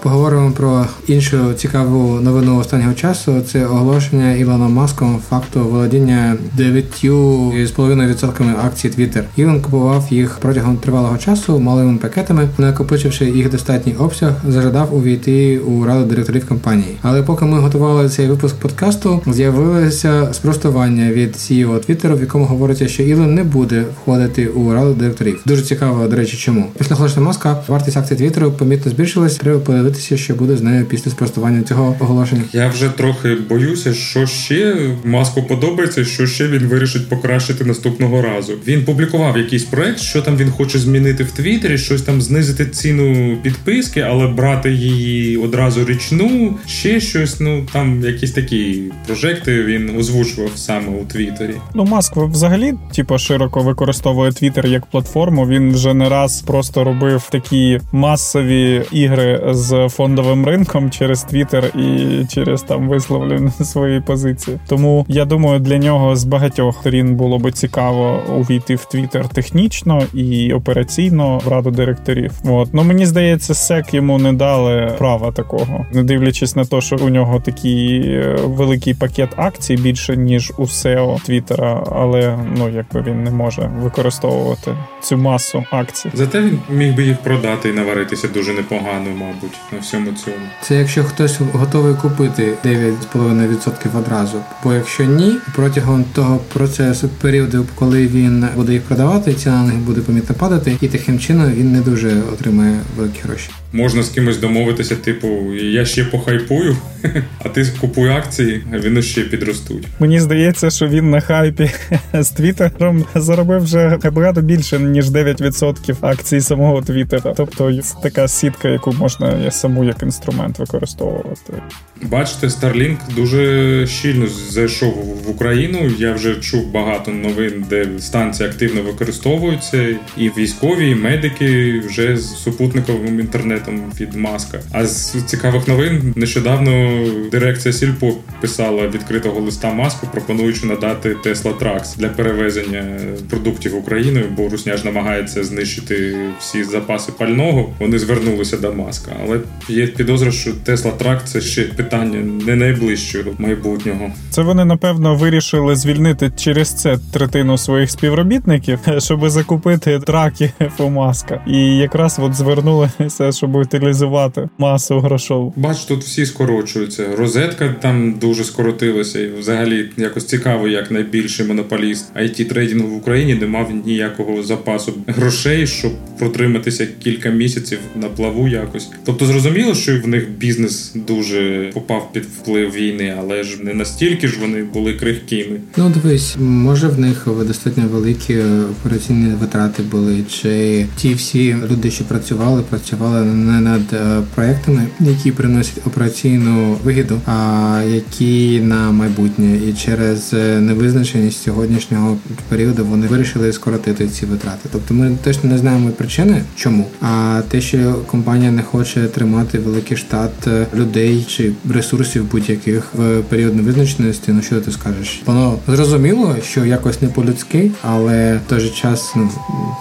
Поговоримо 0.05 0.51
про 0.51 0.85
іншу 1.07 1.53
цікаву 1.53 2.21
новину 2.21 2.57
останнього 2.57 2.93
часу. 2.93 3.41
Це 3.51 3.65
оголошення 3.65 4.33
Ілоном 4.33 4.73
Маском 4.73 5.21
факту 5.29 5.59
володіння 5.59 6.37
9,5% 6.57 8.65
акцій 8.65 8.89
Twitter. 8.89 9.23
Ілон 9.35 9.61
купував 9.61 10.07
їх 10.09 10.37
протягом 10.41 10.77
тривалого 10.77 11.17
часу 11.17 11.59
малими 11.59 11.97
пакетами, 11.97 12.49
накопичивши 12.57 13.25
їх 13.25 13.51
достатній 13.51 13.93
обсяг, 13.93 14.31
зажадав 14.47 14.95
увійти 14.95 15.59
у 15.59 15.85
раду 15.85 16.05
директорів 16.05 16.47
компанії. 16.47 16.97
Але 17.01 17.23
поки 17.23 17.45
ми 17.45 17.59
готували 17.59 18.09
цей 18.09 18.27
випуск 18.27 18.55
подкасту, 18.55 19.21
з'явилося 19.27 20.33
спростування 20.33 21.11
від 21.11 21.35
CEO 21.35 21.89
Twitter, 21.89 22.17
в 22.17 22.21
якому 22.21 22.45
говориться, 22.45 22.87
що 22.87 23.03
Ілон 23.03 23.33
не 23.33 23.43
буде 23.43 23.83
входити 24.01 24.47
у 24.47 24.73
раду 24.73 24.93
директорів. 24.93 25.41
Дуже 25.45 25.61
цікаво, 25.61 26.07
до 26.07 26.15
речі, 26.15 26.37
чому 26.37 26.65
після 26.77 26.95
оголошення 26.95 27.25
Маска 27.25 27.63
вартість 27.67 27.97
акцій 27.97 28.15
Твіттеру 28.15 28.51
помітно 28.51 28.91
збільшилась. 28.91 29.35
Треба 29.35 29.59
подивитися 29.59 29.94
подивитися, 29.95 30.17
що 30.17 30.35
буде 30.35 30.57
з 30.57 30.61
нею 30.61 30.85
після 30.85 31.11
спростування 31.11 31.63
цього 31.63 31.95
оголошення. 31.99 32.43
Я 32.53 32.67
вже 32.67 32.89
трохи 32.89 33.35
боюся, 33.49 33.93
що 33.93 34.25
ще 34.27 34.75
маску 35.03 35.43
подобається, 35.43 36.05
що 36.05 36.27
ще 36.27 36.47
він 36.47 36.67
вирішить 36.67 37.09
покращити 37.09 37.65
наступного 37.65 38.21
разу. 38.21 38.53
Він 38.67 38.85
публікував 38.85 39.37
якийсь 39.37 39.63
проект, 39.63 39.99
що 39.99 40.21
там 40.21 40.37
він 40.37 40.51
хоче 40.51 40.79
змінити 40.79 41.23
в 41.23 41.31
Твіттері, 41.31 41.77
щось 41.77 42.01
там 42.01 42.21
знизити 42.21 42.65
ціну 42.65 43.37
підписки, 43.43 44.01
але 44.01 44.27
брати 44.27 44.71
її 44.71 45.37
одразу 45.37 45.85
річну, 45.85 46.57
ще 46.67 46.99
щось. 46.99 47.39
Ну 47.39 47.65
там 47.73 48.03
якісь 48.03 48.31
такі 48.31 48.81
прожекти 49.05 49.63
він 49.63 49.97
озвучував 49.99 50.51
саме 50.55 50.87
у 51.01 51.05
Твіттері. 51.05 51.55
Ну 51.73 51.85
маск 51.85 52.17
взагалі, 52.17 52.73
типу, 52.95 53.17
широко 53.17 53.59
використовує 53.59 54.31
Твіттер 54.31 54.67
як 54.67 54.85
платформу. 54.85 55.47
Він 55.47 55.73
вже 55.73 55.93
не 55.93 56.09
раз 56.09 56.41
просто 56.41 56.83
робив 56.83 57.29
такі 57.31 57.79
масові 57.91 58.81
ігри 58.91 59.41
з 59.51 59.84
фондовим 59.89 60.45
ринком 60.45 60.91
через 60.91 61.23
Твіттер 61.23 61.65
і 61.65 62.25
через 62.29 62.61
там 62.61 62.87
висловлені 62.89 63.51
свої 63.63 64.01
позиції. 64.01 64.57
Тому 64.67 65.05
я 65.07 65.25
думаю, 65.25 65.59
для 65.59 65.77
нього 65.77 66.15
з 66.15 66.23
багатьох 66.23 66.79
сторін 66.79 67.15
було 67.15 67.39
би 67.39 67.51
цікаво 67.51 68.19
увійти 68.37 68.75
в 68.75 68.85
Твіттер 68.85 69.27
технічно 69.27 70.03
і 70.13 70.53
операційно 70.53 71.41
в 71.45 71.47
раду 71.47 71.71
директорів. 71.71 72.31
От 72.45 72.73
ну 72.73 72.83
мені 72.83 73.05
здається, 73.05 73.53
сек 73.53 73.93
йому 73.93 74.19
не 74.19 74.33
дали 74.33 74.95
права 74.97 75.31
такого, 75.31 75.85
не 75.93 76.03
дивлячись 76.03 76.55
на 76.55 76.65
те, 76.65 76.81
що 76.81 76.95
у 76.95 77.09
нього 77.09 77.39
такий 77.39 78.01
е, 78.01 78.37
великий 78.43 78.93
пакет 78.93 79.29
акцій 79.35 79.75
більше 79.75 80.17
ніж 80.17 80.53
у 80.57 80.63
SEO 80.63 81.25
Твіттера, 81.25 81.83
але 81.91 82.39
ну 82.57 82.69
якби 82.69 83.01
він 83.01 83.23
не 83.23 83.31
може 83.31 83.71
використовувати 83.81 84.75
цю 85.01 85.17
масу 85.17 85.65
акцій. 85.71 86.09
Зате 86.13 86.41
він 86.41 86.59
міг 86.69 86.95
би 86.95 87.03
їх 87.03 87.17
продати 87.17 87.69
і 87.69 87.73
наваритися 87.73 88.27
дуже 88.27 88.53
непогано, 88.53 89.09
мабуть 89.15 89.57
на 89.75 89.81
всьому 89.81 90.11
цьому. 90.11 90.37
Це 90.61 90.75
якщо 90.75 91.03
хтось 91.03 91.39
готовий 91.53 91.93
купити 91.93 92.53
9,5% 92.65 93.99
одразу. 93.99 94.37
Бо 94.63 94.73
якщо 94.73 95.03
ні, 95.03 95.35
протягом 95.55 96.05
того 96.13 96.37
процесу 96.53 97.09
періоду, 97.21 97.65
коли 97.75 98.07
він 98.07 98.47
буде 98.55 98.73
їх 98.73 98.81
продавати, 98.81 99.33
ціна 99.33 99.55
на 99.55 99.67
них 99.67 99.77
буде 99.77 100.01
помітно 100.01 100.35
падати, 100.39 100.77
і 100.81 100.87
таким 100.87 101.19
чином 101.19 101.51
він 101.51 101.71
не 101.71 101.81
дуже 101.81 102.21
отримає 102.33 102.79
великі 102.97 103.19
гроші 103.23 103.49
можна 103.75 104.03
з 104.03 104.09
кимось 104.09 104.37
домовитися, 104.37 104.95
типу, 104.95 105.53
я 105.53 105.85
ще 105.85 106.03
похайпую, 106.03 106.77
а 107.39 107.49
ти 107.49 107.65
купуй 107.81 108.09
акції, 108.09 108.63
а 108.73 108.79
він 108.79 109.01
ще 109.01 109.21
підростуть. 109.21 109.87
Мені 109.99 110.19
здається, 110.19 110.69
що 110.69 110.87
він 110.87 111.09
на 111.09 111.21
хайпі 111.21 111.71
з 112.13 112.29
Твіттером 112.29 113.05
заробив 113.15 113.63
вже 113.63 113.99
багато 114.11 114.41
більше 114.41 114.79
ніж 114.79 115.09
9% 115.09 115.95
акцій 116.01 116.41
самого 116.41 116.81
Твіттера. 116.81 117.33
Тобто 117.37 117.79
така 118.03 118.27
сітка, 118.27 118.67
яку 118.67 118.91
можна 118.91 119.51
саму 119.55 119.83
як 119.83 120.03
інструмент 120.03 120.59
використовувати. 120.59 121.53
Бачите, 122.01 122.47
Starlink 122.47 122.97
дуже 123.15 123.87
щільно 123.87 124.27
зайшов 124.27 124.93
в 125.25 125.29
Україну. 125.29 125.91
Я 125.97 126.13
вже 126.13 126.35
чув 126.35 126.71
багато 126.71 127.11
новин, 127.11 127.65
де 127.69 127.87
станції 127.99 128.49
активно 128.49 128.81
використовуються, 128.81 129.95
і 130.17 130.29
військові, 130.29 130.89
і 130.89 130.95
медики 130.95 131.79
вже 131.79 132.17
з 132.17 132.35
супутниковим 132.35 133.19
інтернетом 133.19 133.81
від 133.99 134.15
маска. 134.15 134.59
А 134.71 134.85
з 134.85 135.23
цікавих 135.25 135.67
новин 135.67 136.13
нещодавно 136.15 137.05
дирекція 137.31 137.73
Сільпо 137.73 138.13
писала 138.41 138.87
відкритого 138.87 139.41
листа 139.41 139.73
маску, 139.73 140.07
пропонуючи 140.11 140.65
надати 140.65 141.15
Tesla 141.25 141.57
Trucks 141.59 141.97
для 141.97 142.09
перевезення 142.09 142.99
продуктів 143.29 143.75
Україною, 143.75 144.25
бо 144.37 144.49
Русня 144.49 144.77
ж 144.77 144.85
намагається 144.85 145.43
знищити 145.43 146.17
всі 146.39 146.63
запаси 146.63 147.11
пального. 147.17 147.73
Вони 147.79 147.99
звернулися 147.99 148.57
до 148.57 148.73
маска, 148.73 149.11
але 149.23 149.39
є 149.69 149.87
підозра, 149.87 150.31
що 150.31 150.51
Tesla 150.51 150.97
Truck– 150.97 151.19
це 151.23 151.41
ще 151.41 151.63
питання 151.63 152.19
не 152.45 152.55
найближчого 152.55 153.31
майбутнього. 153.37 154.11
Це 154.29 154.41
вони 154.41 154.65
напевно 154.65 155.15
вирішили 155.15 155.75
звільнити 155.75 156.31
через 156.35 156.73
це 156.73 156.97
третину 157.13 157.57
своїх 157.57 157.91
співробітників, 157.91 158.79
щоб 158.97 159.29
закупити 159.29 159.99
траки 159.99 160.51
у 160.79 160.89
маска, 160.89 161.43
і 161.47 161.77
якраз 161.77 162.19
от 162.19 162.33
звернулися, 162.33 163.31
щоб 163.31 163.55
утилізувати 163.55 164.49
масу 164.57 164.99
грошову. 164.99 165.53
Бач, 165.55 165.85
тут 165.85 166.03
всі 166.03 166.25
скорочуються. 166.25 167.05
Розетка 167.17 167.75
там 167.81 168.13
дуже 168.13 168.43
скоротилася, 168.43 169.19
і 169.19 169.31
взагалі 169.39 169.89
якось 169.97 170.25
цікаво, 170.25 170.67
як 170.67 170.91
найбільший 170.91 171.47
монополіст 171.47 172.15
it 172.15 172.45
трейдингу 172.45 172.87
в 172.87 172.97
Україні 172.97 173.33
не 173.33 173.47
мав 173.47 173.71
ніякого 173.85 174.43
запасу 174.43 174.93
грошей, 175.07 175.67
щоб 175.67 175.91
протриматися 176.19 176.87
кілька 177.03 177.29
місяців 177.29 177.79
на 177.95 178.09
плаву 178.09 178.47
якось. 178.47 178.89
Тобто 179.05 179.25
зрозуміло, 179.39 179.75
що 179.75 180.01
в 180.01 180.07
них 180.07 180.29
бізнес 180.29 180.91
дуже 180.95 181.71
попав 181.73 182.09
під 182.13 182.23
вплив 182.23 182.73
війни, 182.73 183.15
але 183.19 183.43
ж 183.43 183.63
не 183.63 183.73
настільки 183.73 184.27
ж 184.27 184.37
вони 184.41 184.63
були 184.63 184.93
крихкими. 184.93 185.59
Ну 185.77 185.89
дивись, 185.89 186.35
може 186.39 186.87
в 186.87 186.99
них 186.99 187.27
достатньо 187.47 187.83
великі 187.91 188.37
операційні 188.71 189.33
витрати 189.41 189.83
були, 189.83 190.23
чи 190.29 190.85
ті 190.95 191.13
всі 191.13 191.55
люди, 191.71 191.91
що 191.91 192.03
працювали, 192.03 192.61
працювали 192.69 193.25
не 193.25 193.61
над 193.61 193.93
е, 193.93 194.21
проектами, 194.35 194.87
які 194.99 195.31
приносять 195.31 195.87
операційну 195.87 196.77
вигіду, 196.83 197.21
а 197.25 197.81
які 197.93 198.59
на 198.59 198.91
майбутнє, 198.91 199.57
і 199.69 199.73
через 199.73 200.33
е, 200.33 200.59
невизначеність 200.59 201.43
сьогоднішнього 201.43 202.17
періоду 202.49 202.85
вони 202.85 203.07
вирішили 203.07 203.53
скоротити 203.53 204.07
ці 204.07 204.25
витрати. 204.25 204.69
Тобто 204.71 204.93
ми 204.93 205.17
точно 205.23 205.49
не 205.49 205.57
знаємо 205.57 205.89
причини, 205.89 206.41
чому. 206.55 206.87
А 207.01 207.41
те, 207.49 207.61
що 207.61 207.95
компанія 208.07 208.51
не 208.51 208.63
хоче 208.63 209.03
тримати 209.07 209.24
великий 209.53 209.97
штат 209.97 210.47
е, 210.47 210.67
людей 210.75 211.25
чи 211.27 211.51
ресурсів 211.69 212.31
будь-яких 212.31 212.93
в 212.93 213.21
період 213.21 213.55
невизначеності, 213.55 214.31
ну 214.31 214.41
що 214.41 214.61
ти 214.61 214.71
скажеш? 214.71 215.21
Воно 215.25 215.57
зрозуміло, 215.67 216.35
що 216.43 216.65
якось 216.65 217.01
не 217.01 217.07
по-людськи, 217.07 217.71
але 217.81 218.39
в 218.45 218.49
той 218.49 218.59
же 218.59 218.69
час 218.69 219.13
ну 219.15 219.29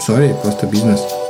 sorry, 0.06 0.34
просто 0.42 0.66
бізнес. 0.66 1.23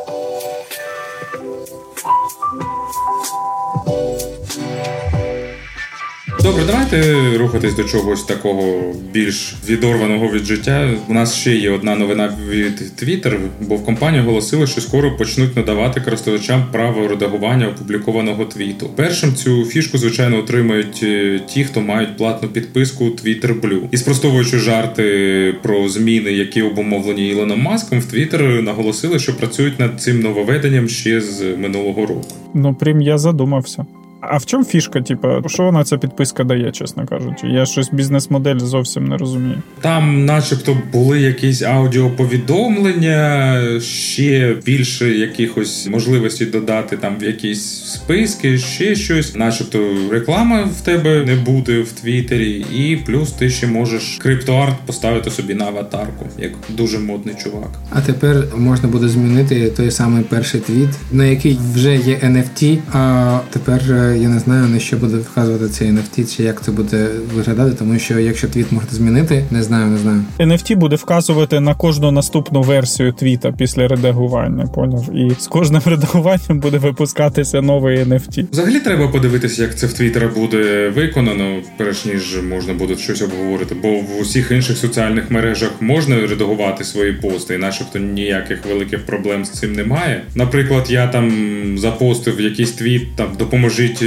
Добре, 6.45 6.63
давайте 6.67 7.15
рухатись 7.39 7.75
до 7.75 7.85
чогось 7.85 8.23
такого 8.23 8.93
більш 9.13 9.57
відорваного 9.69 10.29
від 10.29 10.45
життя. 10.45 10.91
У 11.09 11.15
нас 11.15 11.35
ще 11.35 11.57
є 11.57 11.71
одна 11.71 11.97
новина 11.97 12.33
від 12.51 12.81
Twitter, 13.03 13.39
бо 13.61 13.77
в 13.77 13.85
компанії 13.85 14.23
оголосили, 14.23 14.67
що 14.67 14.81
скоро 14.81 15.17
почнуть 15.17 15.57
надавати 15.57 16.01
користувачам 16.01 16.65
право 16.73 17.09
редагування 17.09 17.69
опублікованого 17.69 18.45
твіту. 18.45 18.91
Першим 18.97 19.35
цю 19.35 19.65
фішку, 19.65 19.99
звичайно, 19.99 20.39
отримають 20.39 21.01
е, 21.03 21.41
ті, 21.47 21.65
хто 21.65 21.81
мають 21.81 22.17
платну 22.17 22.49
підписку 22.49 23.05
Twitter 23.05 23.61
Blue. 23.61 23.83
І 23.91 23.97
спростовуючи 23.97 24.59
жарти 24.59 25.55
про 25.63 25.89
зміни, 25.89 26.33
які 26.33 26.63
обумовлені 26.63 27.29
Ілоном 27.29 27.63
Маском, 27.63 28.01
в 28.01 28.15
Twitter 28.15 28.63
наголосили, 28.63 29.19
що 29.19 29.37
працюють 29.37 29.81
над 29.81 30.01
цим 30.01 30.21
нововведенням 30.21 30.89
ще 30.89 31.21
з 31.21 31.57
минулого 31.57 32.07
року. 32.07 32.35
Ну, 32.55 32.75
прям 32.75 33.01
я 33.01 33.19
задумався. 33.19 33.87
А 34.31 34.37
в 34.37 34.47
чому 34.47 34.64
фішка? 34.64 35.00
Типу, 35.00 35.28
що 35.47 35.62
вона 35.62 35.85
ця 35.85 35.99
підписка 35.99 36.45
дає, 36.45 36.73
чесно 36.73 37.07
кажучи? 37.07 37.47
Я 37.47 37.66
щось 37.66 37.90
бізнес-модель 37.93 38.59
зовсім 38.59 39.04
не 39.04 39.16
розумію. 39.16 39.62
Там, 39.81 40.25
начебто, 40.25 40.76
були 40.93 41.21
якісь 41.21 41.62
аудіоповідомлення, 41.62 43.61
ще 43.81 44.57
більше 44.64 45.14
якихось 45.14 45.87
можливостей 45.87 46.47
додати 46.47 46.97
там 46.97 47.16
в 47.21 47.25
якісь 47.25 47.85
списки, 47.85 48.59
ще 48.59 48.95
щось, 48.95 49.35
начебто, 49.35 49.78
реклама 50.11 50.62
в 50.62 50.81
тебе 50.81 51.25
не 51.25 51.35
буде 51.35 51.81
в 51.81 51.93
Твіттері, 51.93 52.66
і 52.75 52.97
плюс 53.07 53.33
ти 53.33 53.50
ще 53.50 53.66
можеш 53.66 54.19
криптоарт 54.23 54.76
поставити 54.87 55.31
собі 55.31 55.54
на 55.54 55.64
аватарку, 55.64 56.26
як 56.38 56.52
дуже 56.69 56.99
модний 56.99 57.35
чувак. 57.45 57.71
А 57.90 58.00
тепер 58.00 58.45
можна 58.57 58.88
буде 58.88 59.09
змінити 59.09 59.71
той 59.71 59.90
самий 59.90 60.25
перший 60.25 60.61
твіт, 60.61 60.88
на 61.12 61.25
який 61.25 61.59
вже 61.75 61.97
є 61.97 62.14
NFT, 62.14 62.78
а 62.93 63.38
тепер 63.50 63.81
я 64.16 64.28
не 64.28 64.38
знаю 64.38 64.68
на 64.68 64.78
що 64.78 64.97
буде 64.97 65.16
вказувати 65.16 65.68
цей 65.68 65.88
NFT, 65.88 66.37
чи 66.37 66.42
як 66.42 66.62
це 66.62 66.73
буде 66.73 67.09
виглядати, 67.35 67.76
тому 67.78 67.99
що 67.99 68.18
якщо 68.18 68.49
твіт 68.49 68.73
можна 68.73 68.90
змінити, 68.90 69.44
не 69.50 69.62
знаю, 69.62 69.87
не 69.87 69.99
знаю. 69.99 70.25
NFT 70.38 70.76
буде 70.76 70.97
вказувати 70.97 71.61
на 71.61 71.75
кожну 71.75 72.11
наступну 72.11 72.62
версію 72.62 73.12
твіта 73.12 73.52
після 73.52 73.88
редагування. 73.88 74.66
Поняв, 74.66 75.14
і 75.14 75.33
з 75.38 75.47
кожним 75.47 75.83
редагуванням 75.87 76.61
буде 76.61 76.78
випускатися 76.78 77.62
новий 77.62 77.99
NFT. 77.99 78.47
Взагалі 78.52 78.80
треба 78.80 79.09
подивитися, 79.09 79.62
як 79.62 79.78
це 79.78 79.87
в 79.87 79.92
Твіттера 79.92 80.28
буде 80.28 80.88
виконано, 80.88 81.62
перш 81.76 82.04
ніж 82.04 82.42
можна 82.50 82.75
буде 82.75 82.97
щось 82.97 83.23
обговорити. 83.23 83.76
Бо 83.83 83.88
в 83.88 84.21
усіх 84.21 84.50
інших 84.50 84.76
соціальних 84.76 85.30
мережах 85.30 85.71
можна 85.80 86.16
редагувати 86.16 86.85
свої 86.85 87.12
пости, 87.12 87.54
і 87.54 87.59
начебто 87.59 87.99
ніяких 87.99 88.66
великих 88.66 89.06
проблем 89.06 89.44
з 89.44 89.50
цим 89.50 89.73
немає. 89.73 90.23
Наприклад, 90.35 90.87
я 90.90 91.06
там 91.06 91.33
запостив 91.78 92.40
якийсь 92.40 92.73
твіт, 92.73 93.16
там 93.16 93.28
допоможіть 93.38 94.03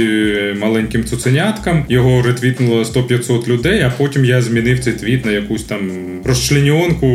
маленьким 0.60 1.04
цуценяткам. 1.04 1.84
Його 1.88 2.22
ретвітнуло 2.22 2.82
100-500 2.82 3.48
людей, 3.48 3.82
а 3.82 3.92
потім 3.98 4.24
я 4.24 4.42
змінив 4.42 4.80
цей 4.80 4.92
твіт 4.92 5.24
на 5.24 5.32
якусь 5.32 5.64
там 5.64 5.90
розчленіонку, 6.24 7.08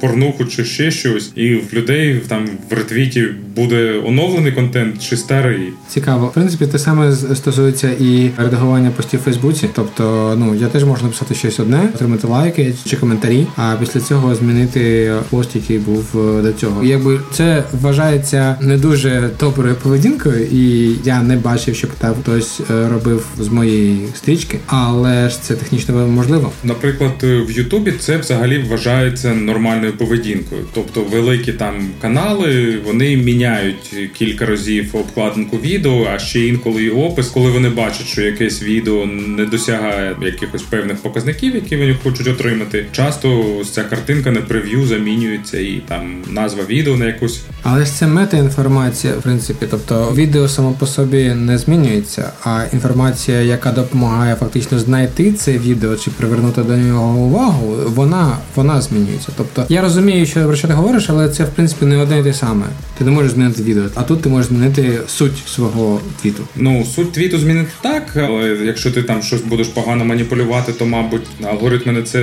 порнуху 0.00 0.44
чи 0.44 0.64
ще 0.64 0.90
щось. 0.90 1.32
І 1.36 1.54
в 1.54 1.74
людей 1.74 2.20
там 2.28 2.48
в 2.70 2.74
ретвіті 2.74 3.28
буде 3.56 4.00
оновлений 4.06 4.52
контент 4.52 5.02
чи 5.02 5.16
старий. 5.16 5.72
Цікаво. 5.88 6.26
В 6.26 6.32
принципі, 6.32 6.66
те 6.66 6.78
саме 6.78 7.12
стосується 7.12 7.90
і 8.00 8.30
редагування 8.36 8.90
постів 8.90 9.20
в 9.20 9.22
Фейсбуці. 9.22 9.68
Тобто, 9.74 10.34
ну 10.38 10.54
я 10.54 10.66
теж 10.66 10.84
можу 10.84 11.02
написати 11.02 11.34
щось 11.34 11.60
одне, 11.60 11.88
отримати 11.94 12.26
лайки 12.26 12.74
чи 12.84 12.96
коментарі, 12.96 13.46
а 13.56 13.76
після 13.80 14.00
цього 14.00 14.34
змінити 14.34 15.12
пост, 15.30 15.56
який 15.56 15.78
був 15.78 16.04
е, 16.14 16.42
до 16.42 16.52
цього. 16.52 16.84
І 16.84 16.88
якби 16.88 17.20
це 17.32 17.64
вважається 17.80 18.56
не 18.60 18.76
дуже 18.76 19.30
доброю 19.40 19.74
поведінкою, 19.74 20.46
і 20.52 20.94
я 21.04 21.22
не 21.22 21.36
бачив, 21.36 21.74
щоб 21.74 21.90
там 21.90 22.14
хтось 22.30 22.60
е, 22.70 22.88
робив 22.88 23.26
з 23.38 23.48
моєї 23.48 24.08
стрічки, 24.14 24.58
але 24.66 25.28
ж 25.28 25.42
це 25.42 25.54
технічно 25.54 26.06
можливо. 26.06 26.52
Наприклад, 26.64 27.12
в 27.22 27.50
Ютубі 27.50 27.92
це 27.92 28.16
взагалі 28.16 28.58
вважається 28.58 29.34
нормальною 29.34 29.92
поведінкою. 29.92 30.64
Тобто, 30.74 31.02
великі 31.02 31.52
там 31.52 31.74
канали 32.00 32.78
вони 32.84 33.16
міняють 33.16 34.10
кілька 34.18 34.46
разів 34.46 34.96
обкладинку 34.96 35.56
відео, 35.56 36.08
а 36.14 36.18
ще 36.18 36.46
інколи 36.46 36.84
і 36.84 36.90
опис, 36.90 37.28
коли 37.28 37.50
вони 37.50 37.68
бачать, 37.68 38.06
що 38.06 38.22
якесь 38.22 38.62
відео 38.62 39.06
не 39.06 39.46
досягає 39.46 40.16
якихось 40.22 40.62
певних 40.62 40.96
показників, 40.96 41.54
які 41.54 41.76
вони 41.76 41.96
хочуть 42.02 42.28
отримати. 42.28 42.86
Часто 42.92 43.44
ця 43.70 43.84
картинка 43.84 44.30
на 44.30 44.40
прев'ю 44.40 44.86
замінюється 44.86 45.58
і 45.58 45.82
там 45.88 46.22
назва 46.30 46.64
відео 46.68 46.96
на 46.96 47.06
якусь. 47.06 47.40
Але 47.62 47.84
ж 47.84 47.92
це 47.92 48.06
мета-інформація, 48.06 49.12
в 49.14 49.22
принципі, 49.22 49.66
тобто 49.70 50.12
відео 50.14 50.48
само 50.48 50.72
по 50.72 50.86
собі 50.86 51.34
не 51.34 51.58
змінюється, 51.58 51.80
а 52.44 52.62
інформація, 52.72 53.40
яка 53.40 53.72
допомагає 53.72 54.34
фактично 54.34 54.78
знайти 54.78 55.32
це 55.32 55.58
відео 55.58 55.96
чи 55.96 56.10
привернути 56.10 56.62
до 56.62 56.76
нього 56.76 57.18
увагу, 57.18 57.76
вона 57.86 58.36
вона 58.54 58.80
змінюється. 58.80 59.28
Тобто 59.36 59.64
я 59.68 59.82
розумію, 59.82 60.26
що 60.26 60.44
про 60.44 60.56
що 60.56 60.68
ти 60.68 60.74
говориш, 60.74 61.10
але 61.10 61.28
це 61.28 61.44
в 61.44 61.48
принципі 61.48 61.84
не 61.86 61.96
одне 61.96 62.20
і 62.20 62.22
те 62.22 62.34
саме. 62.34 62.66
Ти 62.98 63.04
не 63.04 63.10
можеш 63.10 63.32
змінити 63.32 63.62
відео, 63.62 63.84
а 63.94 64.02
тут 64.02 64.22
ти 64.22 64.28
можеш 64.28 64.46
змінити 64.46 64.98
суть 65.06 65.48
свого 65.48 66.00
твіту. 66.22 66.42
Ну 66.56 66.84
суть 66.84 67.12
твіту 67.12 67.38
змінити 67.38 67.70
так, 67.80 68.16
але 68.16 68.48
якщо 68.48 68.90
ти 68.90 69.02
там 69.02 69.22
щось 69.22 69.42
будеш 69.42 69.66
погано 69.66 70.04
маніпулювати, 70.04 70.72
то 70.72 70.86
мабуть 70.86 71.26
алгоритми 71.50 71.92
на 71.92 72.02
це 72.02 72.20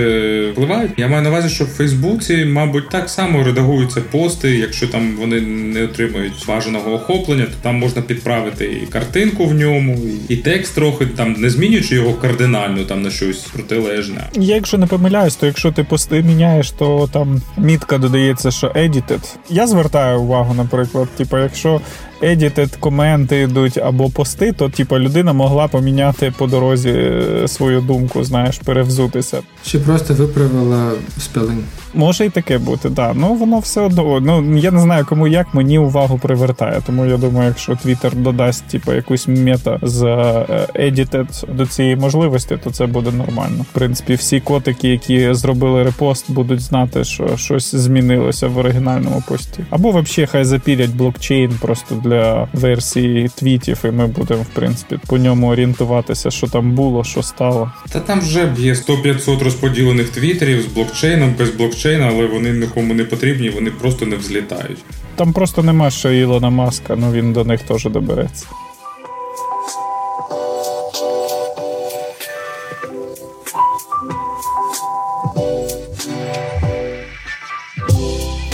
впливають. 0.51 0.91
Я 0.98 1.08
маю 1.08 1.24
на 1.24 1.29
увазі, 1.29 1.50
що 1.50 1.63
в 1.63 1.67
Фейсбуці, 1.67 2.46
мабуть, 2.46 2.89
так 2.89 3.10
само 3.10 3.44
редагуються 3.44 4.01
пости. 4.01 4.58
Якщо 4.58 4.88
там 4.88 5.15
вони 5.20 5.41
не 5.41 5.84
отримують 5.84 6.46
бажаного 6.48 6.94
охоплення, 6.94 7.44
то 7.46 7.51
там 7.62 7.75
можна 7.75 8.01
підправити 8.01 8.65
і 8.84 8.86
картинку 8.86 9.46
в 9.46 9.53
ньому, 9.77 9.98
і 10.29 10.36
текст 10.36 10.75
трохи 10.75 11.05
там 11.05 11.34
не 11.34 11.50
змінюючи 11.50 11.96
його 11.96 12.13
кардинально 12.13 12.84
там 12.84 13.01
на 13.01 13.10
щось 13.10 13.38
протилежне. 13.38 14.29
Я 14.34 14.55
якщо 14.55 14.77
не 14.77 14.88
помиляюсь, 14.88 15.36
то 15.36 15.46
якщо 15.46 15.72
ти 15.72 15.84
пости 15.84 16.22
міняєш, 16.24 16.72
то 16.72 17.10
там 17.13 17.41
мітка 17.57 17.98
додається, 17.98 18.51
що 18.51 18.67
edited. 18.67 19.36
Я 19.50 19.67
звертаю 19.67 20.22
увагу, 20.22 20.53
наприклад, 20.53 21.07
типу, 21.17 21.38
якщо 21.38 21.81
edited 22.21 22.79
коменти 22.79 23.41
йдуть 23.41 23.77
або 23.77 24.09
пости, 24.09 24.51
то 24.51 24.69
типу, 24.69 25.00
людина 25.00 25.33
могла 25.33 25.67
поміняти 25.67 26.33
по 26.38 26.47
дорозі 26.47 26.89
е, 26.89 27.47
свою 27.47 27.81
думку, 27.81 28.24
знаєш, 28.24 28.59
перевзутися. 28.65 29.39
Чи 29.65 29.79
просто 29.79 30.13
виправила 30.13 30.91
spelling? 31.17 31.63
Може 31.93 32.25
і 32.25 32.29
таке 32.29 32.57
бути, 32.57 32.89
да. 32.89 33.13
Ну 33.13 33.33
воно 33.33 33.59
все 33.59 33.81
одно. 33.81 34.19
Ну 34.19 34.57
я 34.57 34.71
не 34.71 34.79
знаю, 34.79 35.05
кому 35.09 35.27
як 35.27 35.53
мені 35.53 35.79
увагу 35.79 36.17
привертає. 36.17 36.81
Тому 36.86 37.05
я 37.05 37.17
думаю, 37.17 37.47
якщо 37.47 37.71
Twitter 37.74 38.15
додасть 38.15 38.67
типу, 38.67 38.93
якусь 38.93 39.27
мета 39.27 39.79
з 39.81 40.03
е, 40.03 40.67
edited 40.75 41.55
до 41.55 41.65
цієї 41.65 41.95
можливості, 41.95 42.57
то 42.63 42.71
це 42.71 42.86
буде 42.86 43.12
нормально. 43.12 43.65
В 43.71 43.74
принципі, 43.74 44.13
всі 44.13 44.39
котики, 44.39 44.89
які 44.89 45.33
зробили 45.33 45.83
репост, 45.83 46.31
будуть 46.31 46.62
знати, 46.62 47.03
що 47.03 47.38
щось 47.38 47.75
змінилося 47.75 48.47
в 48.47 48.57
оригінальному 48.57 49.24
пості. 49.27 49.63
Або 49.69 49.89
взагалі 49.89 50.27
хай 50.31 50.43
запілять 50.43 50.89
блокчейн 50.95 51.51
просто 51.62 51.95
для 52.08 52.48
версії 52.54 53.30
твітів, 53.36 53.80
і 53.84 53.92
ми 53.92 54.08
будемо 54.08 54.42
в 54.42 54.46
принципі 54.46 55.00
по 55.08 55.18
ньому 55.18 55.48
орієнтуватися, 55.48 56.32
що 56.32 56.48
там 56.48 56.72
було, 56.72 57.04
що 57.04 57.24
стало. 57.24 57.72
Та 57.90 58.00
там 58.00 58.20
вже 58.20 58.54
є 58.58 58.74
100-500 58.74 59.44
розподілених 59.44 60.10
твіттерів 60.10 60.62
з 60.62 60.66
блокчейном, 60.66 61.36
без 61.40 61.50
блокчейна, 61.50 62.08
але 62.08 62.26
вони 62.26 62.52
нікому 62.52 62.94
не 62.94 63.04
потрібні, 63.04 63.50
вони 63.50 63.72
просто 63.72 64.06
не 64.06 64.16
взлітають. 64.16 64.80
Там 65.16 65.34
просто 65.34 65.64
нема 65.64 65.90
ще 65.90 66.18
Ілона 66.18 66.50
Маска, 66.50 66.96
ну 66.96 67.12
він 67.12 67.34
до 67.34 67.44
них 67.44 67.62
теж 67.62 67.84
добереться. 67.86 68.46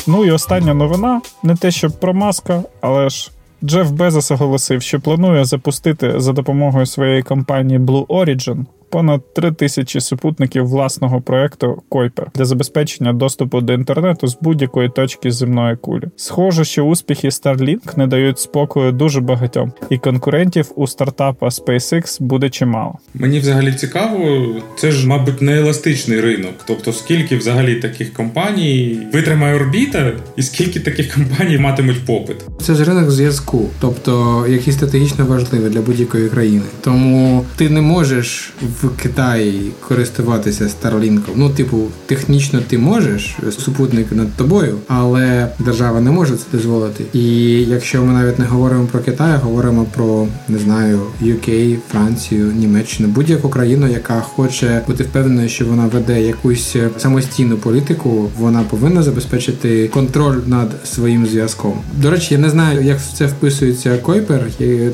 Ну 0.07 0.25
і 0.25 0.31
остання 0.31 0.73
новина 0.73 1.21
не 1.43 1.55
те, 1.55 1.71
що 1.71 1.89
про 1.89 2.13
маска, 2.13 2.63
але 2.81 3.09
ж 3.09 3.31
Джеф 3.63 3.91
Безос 3.91 4.31
оголосив, 4.31 4.81
що 4.81 4.99
планує 4.99 5.45
запустити 5.45 6.19
за 6.19 6.33
допомогою 6.33 6.85
своєї 6.85 7.23
компанії 7.23 7.79
Blue 7.79 8.05
Origin 8.05 8.65
понад 8.93 9.33
3 9.33 9.51
тисячі 9.51 10.01
супутників 10.01 10.65
власного 10.67 11.21
проекту 11.21 11.83
Койпер 11.89 12.31
для 12.35 12.45
забезпечення 12.45 13.13
доступу 13.13 13.61
до 13.61 13.73
інтернету 13.73 14.27
з 14.27 14.37
будь-якої 14.41 14.89
точки 14.89 15.31
земної 15.31 15.75
кулі. 15.75 16.03
Схоже, 16.15 16.65
що 16.65 16.83
успіхи 16.83 17.29
Starlink 17.29 17.97
не 17.97 18.07
дають 18.07 18.39
спокою 18.39 18.91
дуже 18.91 19.21
багатьом, 19.21 19.71
і 19.89 19.97
конкурентів 19.97 20.71
у 20.75 20.87
стартапа 20.87 21.47
SpaceX 21.47 22.21
буде 22.21 22.49
чимало. 22.49 22.97
Мені 23.13 23.39
взагалі 23.39 23.73
цікаво, 23.73 24.45
це 24.77 24.91
ж, 24.91 25.07
мабуть, 25.07 25.41
не 25.41 25.57
еластичний 25.57 26.21
ринок. 26.21 26.53
Тобто, 26.65 26.93
скільки 26.93 27.37
взагалі 27.37 27.75
таких 27.75 28.13
компаній 28.13 28.99
витримає 29.13 29.55
орбіта, 29.55 30.11
і 30.35 30.43
скільки 30.43 30.79
таких 30.79 31.13
компаній 31.13 31.57
матимуть 31.57 32.05
попит. 32.05 32.37
Це 32.61 32.75
ж 32.75 32.83
ринок 32.83 33.11
зв'язку, 33.11 33.69
тобто 33.81 34.45
який 34.49 34.73
стратегічно 34.73 35.25
важливий 35.25 35.69
для 35.69 35.81
будь-якої 35.81 36.29
країни. 36.29 36.63
Тому 36.81 37.45
ти 37.55 37.69
не 37.69 37.81
можеш 37.81 38.53
в 38.81 38.82
Китаї 38.89 39.71
користуватися 39.87 40.63
Starlink. 40.63 41.21
Ну, 41.35 41.49
типу, 41.49 41.87
технічно 42.05 42.61
ти 42.67 42.77
можеш 42.77 43.37
супутник 43.59 44.11
над 44.11 44.33
тобою, 44.33 44.77
але 44.87 45.47
держава 45.59 46.01
не 46.01 46.11
може 46.11 46.35
це 46.35 46.43
дозволити. 46.51 47.03
І 47.13 47.25
якщо 47.61 48.03
ми 48.03 48.13
навіть 48.13 48.39
не 48.39 48.45
говоримо 48.45 48.85
про 48.85 48.99
Китай, 48.99 49.31
а 49.33 49.37
говоримо 49.37 49.85
про 49.95 50.27
не 50.47 50.59
знаю 50.59 51.01
UK, 51.21 51.77
Францію, 51.91 52.51
Німеччину, 52.51 53.09
будь-яку 53.09 53.49
країну, 53.49 53.87
яка 53.87 54.21
хоче 54.21 54.81
бути 54.87 55.03
впевненою, 55.03 55.49
що 55.49 55.65
вона 55.65 55.85
веде 55.85 56.21
якусь 56.21 56.75
самостійну 56.97 57.57
політику, 57.57 58.29
вона 58.39 58.63
повинна 58.69 59.03
забезпечити 59.03 59.87
контроль 59.87 60.37
над 60.47 60.71
своїм 60.83 61.25
зв'язком. 61.25 61.73
До 62.01 62.11
речі, 62.11 62.33
я 62.33 62.39
не 62.39 62.49
знаю, 62.49 62.83
як 62.83 62.99
в 62.99 63.13
це 63.17 63.25
вписується 63.25 63.97
Койпер, 63.97 64.41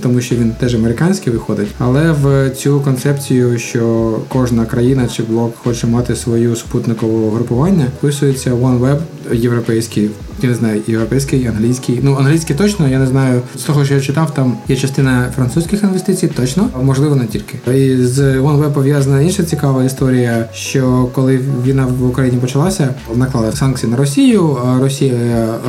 тому 0.01 0.21
що 0.21 0.35
він 0.35 0.51
теж 0.51 0.75
американський 0.75 1.33
виходить, 1.33 1.67
але 1.79 2.11
в 2.11 2.49
цю 2.49 2.81
концепцію, 2.81 3.59
що 3.59 3.78
що 3.79 4.19
кожна 4.27 4.65
країна 4.65 5.07
чи 5.07 5.23
блок 5.23 5.53
хоче 5.63 5.87
мати 5.87 6.15
свою 6.15 6.55
супутникове 6.55 7.31
групування, 7.35 7.85
вписується 7.97 8.53
OneWeb 8.53 8.99
європейський. 9.33 10.09
Я 10.41 10.49
не 10.49 10.55
знаю, 10.55 10.81
європейський, 10.87 11.47
англійський. 11.47 11.99
Ну, 12.03 12.15
англійський 12.15 12.55
точно, 12.55 12.87
я 12.87 12.99
не 12.99 13.07
знаю. 13.07 13.41
З 13.55 13.61
того, 13.61 13.85
що 13.85 13.93
я 13.93 14.01
читав, 14.01 14.33
там 14.33 14.57
є 14.67 14.75
частина 14.75 15.31
французьких 15.35 15.83
інвестицій, 15.83 16.27
точно, 16.27 16.69
а 16.75 16.81
можливо, 16.81 17.15
не 17.15 17.25
тільки. 17.25 17.71
І 17.75 17.97
з 17.97 18.19
OneWeb 18.19 18.73
пов'язана 18.73 19.21
інша 19.21 19.43
цікава 19.43 19.83
історія, 19.83 20.45
що 20.53 21.09
коли 21.13 21.39
війна 21.65 21.87
в 21.99 22.09
Україні 22.09 22.37
почалася, 22.37 22.89
наклали 23.15 23.51
санкції 23.51 23.91
на 23.91 23.97
Росію. 23.97 24.57
Росія 24.81 25.15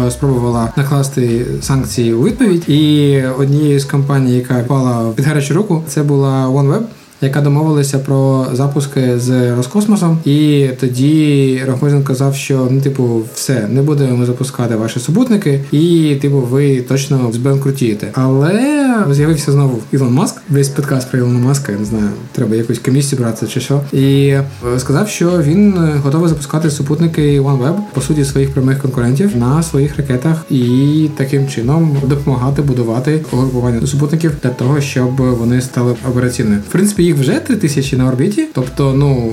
е, 0.06 0.10
спробувала 0.10 0.72
накласти 0.76 1.46
санкції 1.62 2.14
у 2.14 2.24
відповідь. 2.24 2.68
І 2.68 3.22
однією 3.38 3.80
з 3.80 3.84
компаній, 3.84 4.34
яка 4.34 4.58
впала 4.58 5.12
під 5.16 5.24
гарячу 5.24 5.54
руку, 5.54 5.82
це 5.88 6.02
була 6.02 6.48
OneWeb 6.48 6.82
яка 7.20 7.40
домовилася 7.40 7.98
про 7.98 8.46
запуски 8.52 9.18
з 9.18 9.56
Роскосмосом, 9.56 10.18
і 10.24 10.68
тоді 10.80 11.62
Рогозін 11.66 12.04
казав, 12.04 12.34
що 12.34 12.68
ну, 12.70 12.80
типу, 12.80 13.22
все, 13.34 13.68
не 13.68 13.82
будемо 13.82 14.26
запускати 14.26 14.76
ваші 14.76 15.00
супутники, 15.00 15.60
і 15.72 16.16
типу, 16.22 16.36
ви 16.36 16.80
точно 16.80 17.30
збанкрутієте. 17.32 18.08
Але 18.12 18.86
з'явився 19.10 19.52
знову 19.52 19.78
Ілон 19.92 20.14
Маск, 20.14 20.36
весь 20.48 20.68
підказ 20.68 21.04
про 21.04 21.18
Ілона 21.18 21.38
Маска, 21.38 21.72
я 21.72 21.78
не 21.78 21.84
знаю, 21.84 22.10
треба 22.32 22.56
якусь 22.56 22.78
комісію 22.78 23.22
брати 23.22 23.46
чи 23.46 23.60
що. 23.60 23.80
І 23.92 24.26
е, 24.26 24.44
сказав, 24.78 25.08
що 25.08 25.42
він 25.42 25.74
готовий 26.04 26.28
запускати 26.28 26.70
супутники 26.70 27.40
OneWeb, 27.40 27.74
по 27.94 28.00
суті, 28.00 28.24
своїх 28.24 28.50
прямих 28.50 28.78
конкурентів 28.78 29.36
на 29.36 29.62
своїх 29.62 29.96
ракетах 29.96 30.44
і 30.50 31.08
таким 31.16 31.48
чином 31.48 31.96
допомагати 32.06 32.62
будувати 32.62 33.20
угрупування 33.32 33.86
супутників 33.86 34.32
для 34.42 34.50
того, 34.50 34.80
щоб 34.80 35.16
вони 35.16 35.60
стали 35.60 35.94
операційними. 36.10 36.56
В 36.68 36.72
принципі, 36.72 37.09
їх 37.10 37.18
вже 37.18 37.40
три 37.40 37.56
тисячі 37.56 37.96
на 37.96 38.08
орбіті. 38.08 38.46
Тобто, 38.54 38.94
ну 38.94 39.32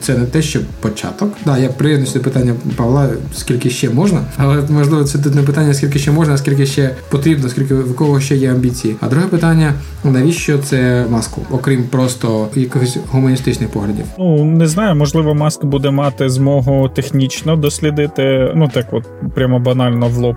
це 0.00 0.18
не 0.18 0.24
те, 0.24 0.42
що 0.42 0.60
початок. 0.80 1.32
Да, 1.46 1.58
я 1.58 1.68
приєднуюся 1.68 2.18
до 2.18 2.24
питання 2.24 2.54
Павла, 2.76 3.08
скільки 3.34 3.70
ще 3.70 3.90
можна, 3.90 4.20
але 4.36 4.62
можливо 4.70 5.04
це 5.04 5.18
тут 5.18 5.34
не 5.34 5.42
питання, 5.42 5.74
скільки 5.74 5.98
ще 5.98 6.10
можна, 6.10 6.36
скільки 6.36 6.66
ще 6.66 6.90
потрібно, 7.10 7.48
скільки 7.48 7.74
в 7.74 7.96
кого 7.96 8.20
ще 8.20 8.36
є 8.36 8.52
амбіції. 8.52 8.96
А 9.00 9.08
друге 9.08 9.26
питання: 9.26 9.72
навіщо 10.04 10.58
це 10.58 11.04
маску, 11.10 11.40
окрім 11.50 11.84
просто 11.84 12.48
якихось 12.54 12.98
гуманістичних 13.10 13.70
поглядів? 13.70 14.04
Ну 14.18 14.44
не 14.44 14.66
знаю, 14.66 14.94
можливо, 14.94 15.34
маск 15.34 15.64
буде 15.64 15.90
мати 15.90 16.28
змогу 16.28 16.88
технічно 16.88 17.56
дослідити. 17.56 18.52
Ну 18.54 18.70
так, 18.74 18.86
от 18.92 19.04
прямо 19.34 19.58
банально 19.58 20.08
в 20.08 20.16
лоб 20.16 20.36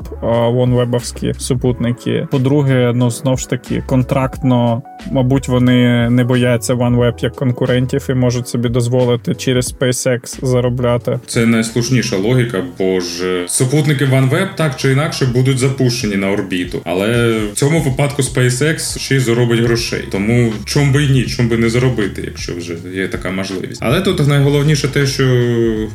вонвебовські 0.53 1.33
супутники. 1.37 2.27
По-друге, 2.31 2.91
ну 2.95 3.11
знов 3.11 3.39
ж 3.39 3.49
таки 3.49 3.83
контрактно, 3.87 4.81
мабуть, 5.11 5.47
вони 5.47 6.09
не 6.09 6.23
бояться 6.23 6.70
OneWeb 6.73 7.13
як 7.19 7.35
конкурентів 7.35 8.05
і 8.09 8.13
можуть 8.13 8.47
собі 8.47 8.69
дозволити 8.69 9.35
через 9.35 9.73
SpaceX 9.73 10.45
заробляти. 10.45 11.19
Це 11.27 11.45
найслушніша 11.45 12.17
логіка, 12.17 12.63
бо 12.79 12.99
ж 12.99 13.45
супутники 13.47 14.05
OneWeb 14.05 14.47
так 14.55 14.75
чи 14.75 14.91
інакше 14.91 15.25
будуть 15.25 15.59
запущені 15.59 16.15
на 16.15 16.31
орбіту, 16.31 16.81
але 16.85 17.39
в 17.39 17.55
цьому 17.55 17.79
випадку 17.79 18.21
SpaceX 18.21 18.99
ще 18.99 19.15
й 19.15 19.19
заробить 19.19 19.59
грошей. 19.59 20.03
Тому 20.11 20.53
чом 20.65 20.91
би 20.93 21.03
й 21.03 21.09
ні, 21.09 21.23
чом 21.23 21.47
би 21.47 21.57
не 21.57 21.69
заробити, 21.69 22.23
якщо 22.25 22.55
вже 22.55 22.75
є 22.93 23.07
така 23.07 23.31
можливість. 23.31 23.81
Але 23.83 24.01
тут 24.01 24.27
найголовніше 24.27 24.87
те, 24.87 25.05
що 25.05 25.23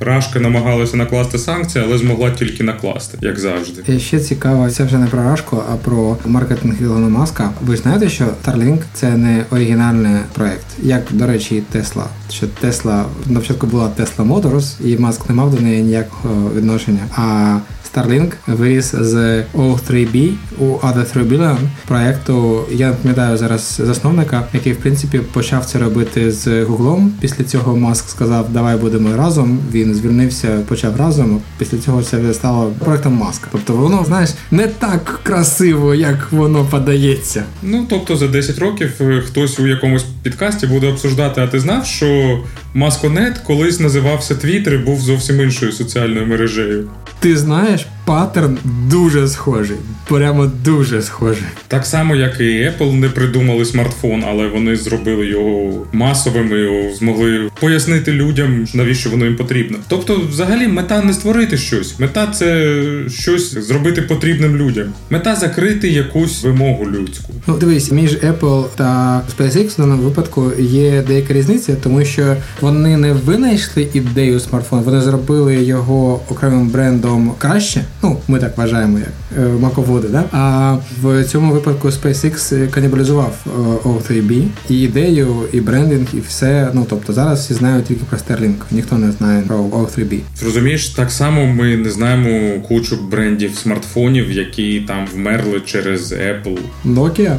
Рашка 0.01 0.41
намагалася 0.41 0.97
накласти 0.97 1.39
санкції, 1.39 1.85
але 1.89 1.99
змогла 1.99 2.31
тільки 2.31 2.65
накласти, 2.65 3.19
як 3.21 3.39
завжди. 3.39 3.83
І 3.97 3.99
ще 3.99 4.21
цікаво, 4.21 4.71
це 4.71 4.85
вже 4.85 4.99
не 4.99 5.07
про 5.07 5.23
Рашку, 5.23 5.63
а 5.73 5.77
про 5.77 6.17
маркетинг 6.27 6.83
Ілона 6.83 7.09
Маска. 7.09 7.51
Ви 7.63 7.77
знаєте, 7.77 8.09
що 8.09 8.25
Starlink– 8.25 8.79
це 8.95 9.17
не 9.17 9.45
оригінальний 9.51 10.21
проект 10.33 10.66
як 10.83 11.03
до 11.11 11.27
речі, 11.27 11.63
Тесла. 11.71 12.05
Що 12.31 12.47
Тесла 12.47 13.05
на 13.27 13.41
початку 13.41 13.67
була 13.67 13.91
Tesla 13.99 14.29
Motors, 14.29 14.87
і 14.87 14.99
Маск 14.99 15.29
не 15.29 15.35
мав 15.35 15.55
до 15.55 15.61
неї 15.61 15.83
ніякого 15.83 16.51
відношення. 16.55 17.01
А 17.17 17.59
Starlink 17.97 18.33
виріс 18.47 18.95
з 18.95 19.45
O3B 19.55 20.33
у 20.59 20.65
Other 20.65 21.05
3 21.13 21.23
Billion 21.23 21.59
проекту. 21.89 22.65
Я 22.73 22.93
пам'ятаю 22.93 23.39
зараз 23.39 23.81
засновника, 23.85 24.49
який 24.53 24.73
в 24.73 24.77
принципі 24.77 25.19
почав 25.19 25.65
це 25.65 25.79
робити 25.79 26.33
з 26.33 26.65
Гуглом. 26.65 27.13
Після 27.21 27.45
цього 27.45 27.77
Маск 27.77 28.09
сказав, 28.09 28.53
давай 28.53 28.77
будемо 28.77 29.17
разом. 29.17 29.59
Він 29.73 29.95
звільнився, 29.95 30.59
почав 30.69 30.97
разом. 30.97 31.41
Після 31.59 31.79
цього 31.79 32.03
це 32.03 32.35
стало 32.35 32.73
проектом 32.79 33.15
Маска. 33.15 33.49
Тобто 33.53 33.73
воно, 33.73 34.05
знаєш, 34.07 34.31
не 34.51 34.67
так 34.67 35.21
красиво, 35.23 35.95
як 35.95 36.33
воно 36.33 36.65
подається. 36.65 37.45
Ну 37.63 37.87
тобто 37.89 38.17
за 38.17 38.29
10 38.29 38.59
років 38.59 38.93
е, 39.01 39.23
хтось 39.27 39.59
у 39.59 39.67
якомусь 39.67 40.05
підкасті 40.27 40.67
буде 40.67 40.87
обсуждати. 40.87 41.41
А 41.41 41.47
ти 41.47 41.61
знав, 41.61 41.87
що 41.87 42.39
Масконет 42.75 43.39
колись 43.39 43.81
називався 43.81 44.35
Твіттер 44.35 44.75
і 44.75 44.79
був 44.79 45.01
зовсім 45.01 45.41
іншою 45.41 45.73
соціальною 45.73 46.27
мережею? 46.27 46.91
Ти 47.21 47.37
знаєш 47.37 47.87
паттерн 48.07 48.59
дуже 48.91 49.29
схожий. 49.29 49.77
Прямо 50.09 50.47
дуже 50.65 51.03
схожий. 51.03 51.45
Так 51.69 51.87
само, 51.87 52.17
як 52.17 52.41
і 52.41 52.45
Apple 52.45 52.93
не 52.93 53.09
придумали 53.09 53.65
смартфон, 53.65 54.25
але 54.29 54.49
вони 54.49 54.77
зробили 54.77 55.27
його 55.27 55.87
масовим 55.93 56.53
і 56.57 56.95
змогли 56.95 57.51
пояснити 57.61 58.13
людям, 58.13 58.67
навіщо 58.75 59.11
воно 59.11 59.25
їм 59.25 59.37
потрібно. 59.37 59.79
Тобто, 59.89 60.23
взагалі, 60.31 60.69
мета 60.69 61.03
не 61.03 61.13
створити 61.13 61.57
щось. 61.57 62.01
Мета 62.01 62.27
це 62.27 62.75
щось 63.09 63.53
зробити 63.53 64.03
потрібним 64.03 64.57
людям. 64.57 64.87
Мета 65.11 65.37
закрити 65.37 65.89
якусь 65.89 66.45
вимогу 66.45 66.87
людську. 66.91 67.33
Ну, 67.47 67.59
дивись, 67.59 67.93
між 67.93 68.15
Apple 68.15 68.65
та 68.77 69.23
SpaceX 69.39 69.69
в 69.75 69.77
даному 69.77 70.03
випадку 70.03 70.53
є 70.59 71.03
деяка 71.07 71.35
різниця, 71.35 71.77
тому 71.83 72.05
що 72.05 72.37
вони 72.61 72.97
не 72.97 73.13
винайшли 73.13 73.89
ідею 73.95 74.41
смартфону, 74.41 74.83
вони 74.83 75.01
зробили 75.01 75.65
його 75.65 76.21
окремим 76.31 76.69
брендом 76.69 77.33
краще. 77.39 77.85
Ну, 78.03 78.17
ми 78.29 78.39
так 78.39 78.59
вважаємо, 78.59 78.99
як 78.99 79.09
е, 79.39 79.41
маководи, 79.41 80.09
да? 80.09 80.25
А 80.33 80.77
в 81.03 81.25
цьому 81.25 81.53
випадку 81.53 81.89
SpaceX 81.89 82.69
канібалізував 82.71 83.37
е, 83.47 83.51
O3B 83.89 84.47
і 84.71 84.79
ідею, 84.81 85.37
і 85.53 85.61
брендинг, 85.61 86.07
і 86.15 86.21
все. 86.29 86.71
Ну 86.75 86.87
тобто 86.91 87.13
зараз 87.13 87.41
всі 87.41 87.55
знають 87.55 87.85
тільки 87.85 88.03
про 88.11 88.19
Starlink, 88.19 88.55
ніхто 88.71 88.99
не 88.99 89.13
знає 89.13 89.43
про 89.47 89.57
O3B. 89.59 90.19
Зрозумієш, 90.41 90.89
так 90.89 91.11
само 91.11 91.47
ми 91.47 91.77
не 91.77 91.91
знаємо 91.91 92.61
кучу 92.69 92.97
брендів 93.11 93.55
смартфонів, 93.55 94.33
які 94.33 94.81
там 94.81 95.07
вмерли 95.15 95.61
через 95.61 96.13
Apple. 96.13 96.59
Nokia, 96.85 97.37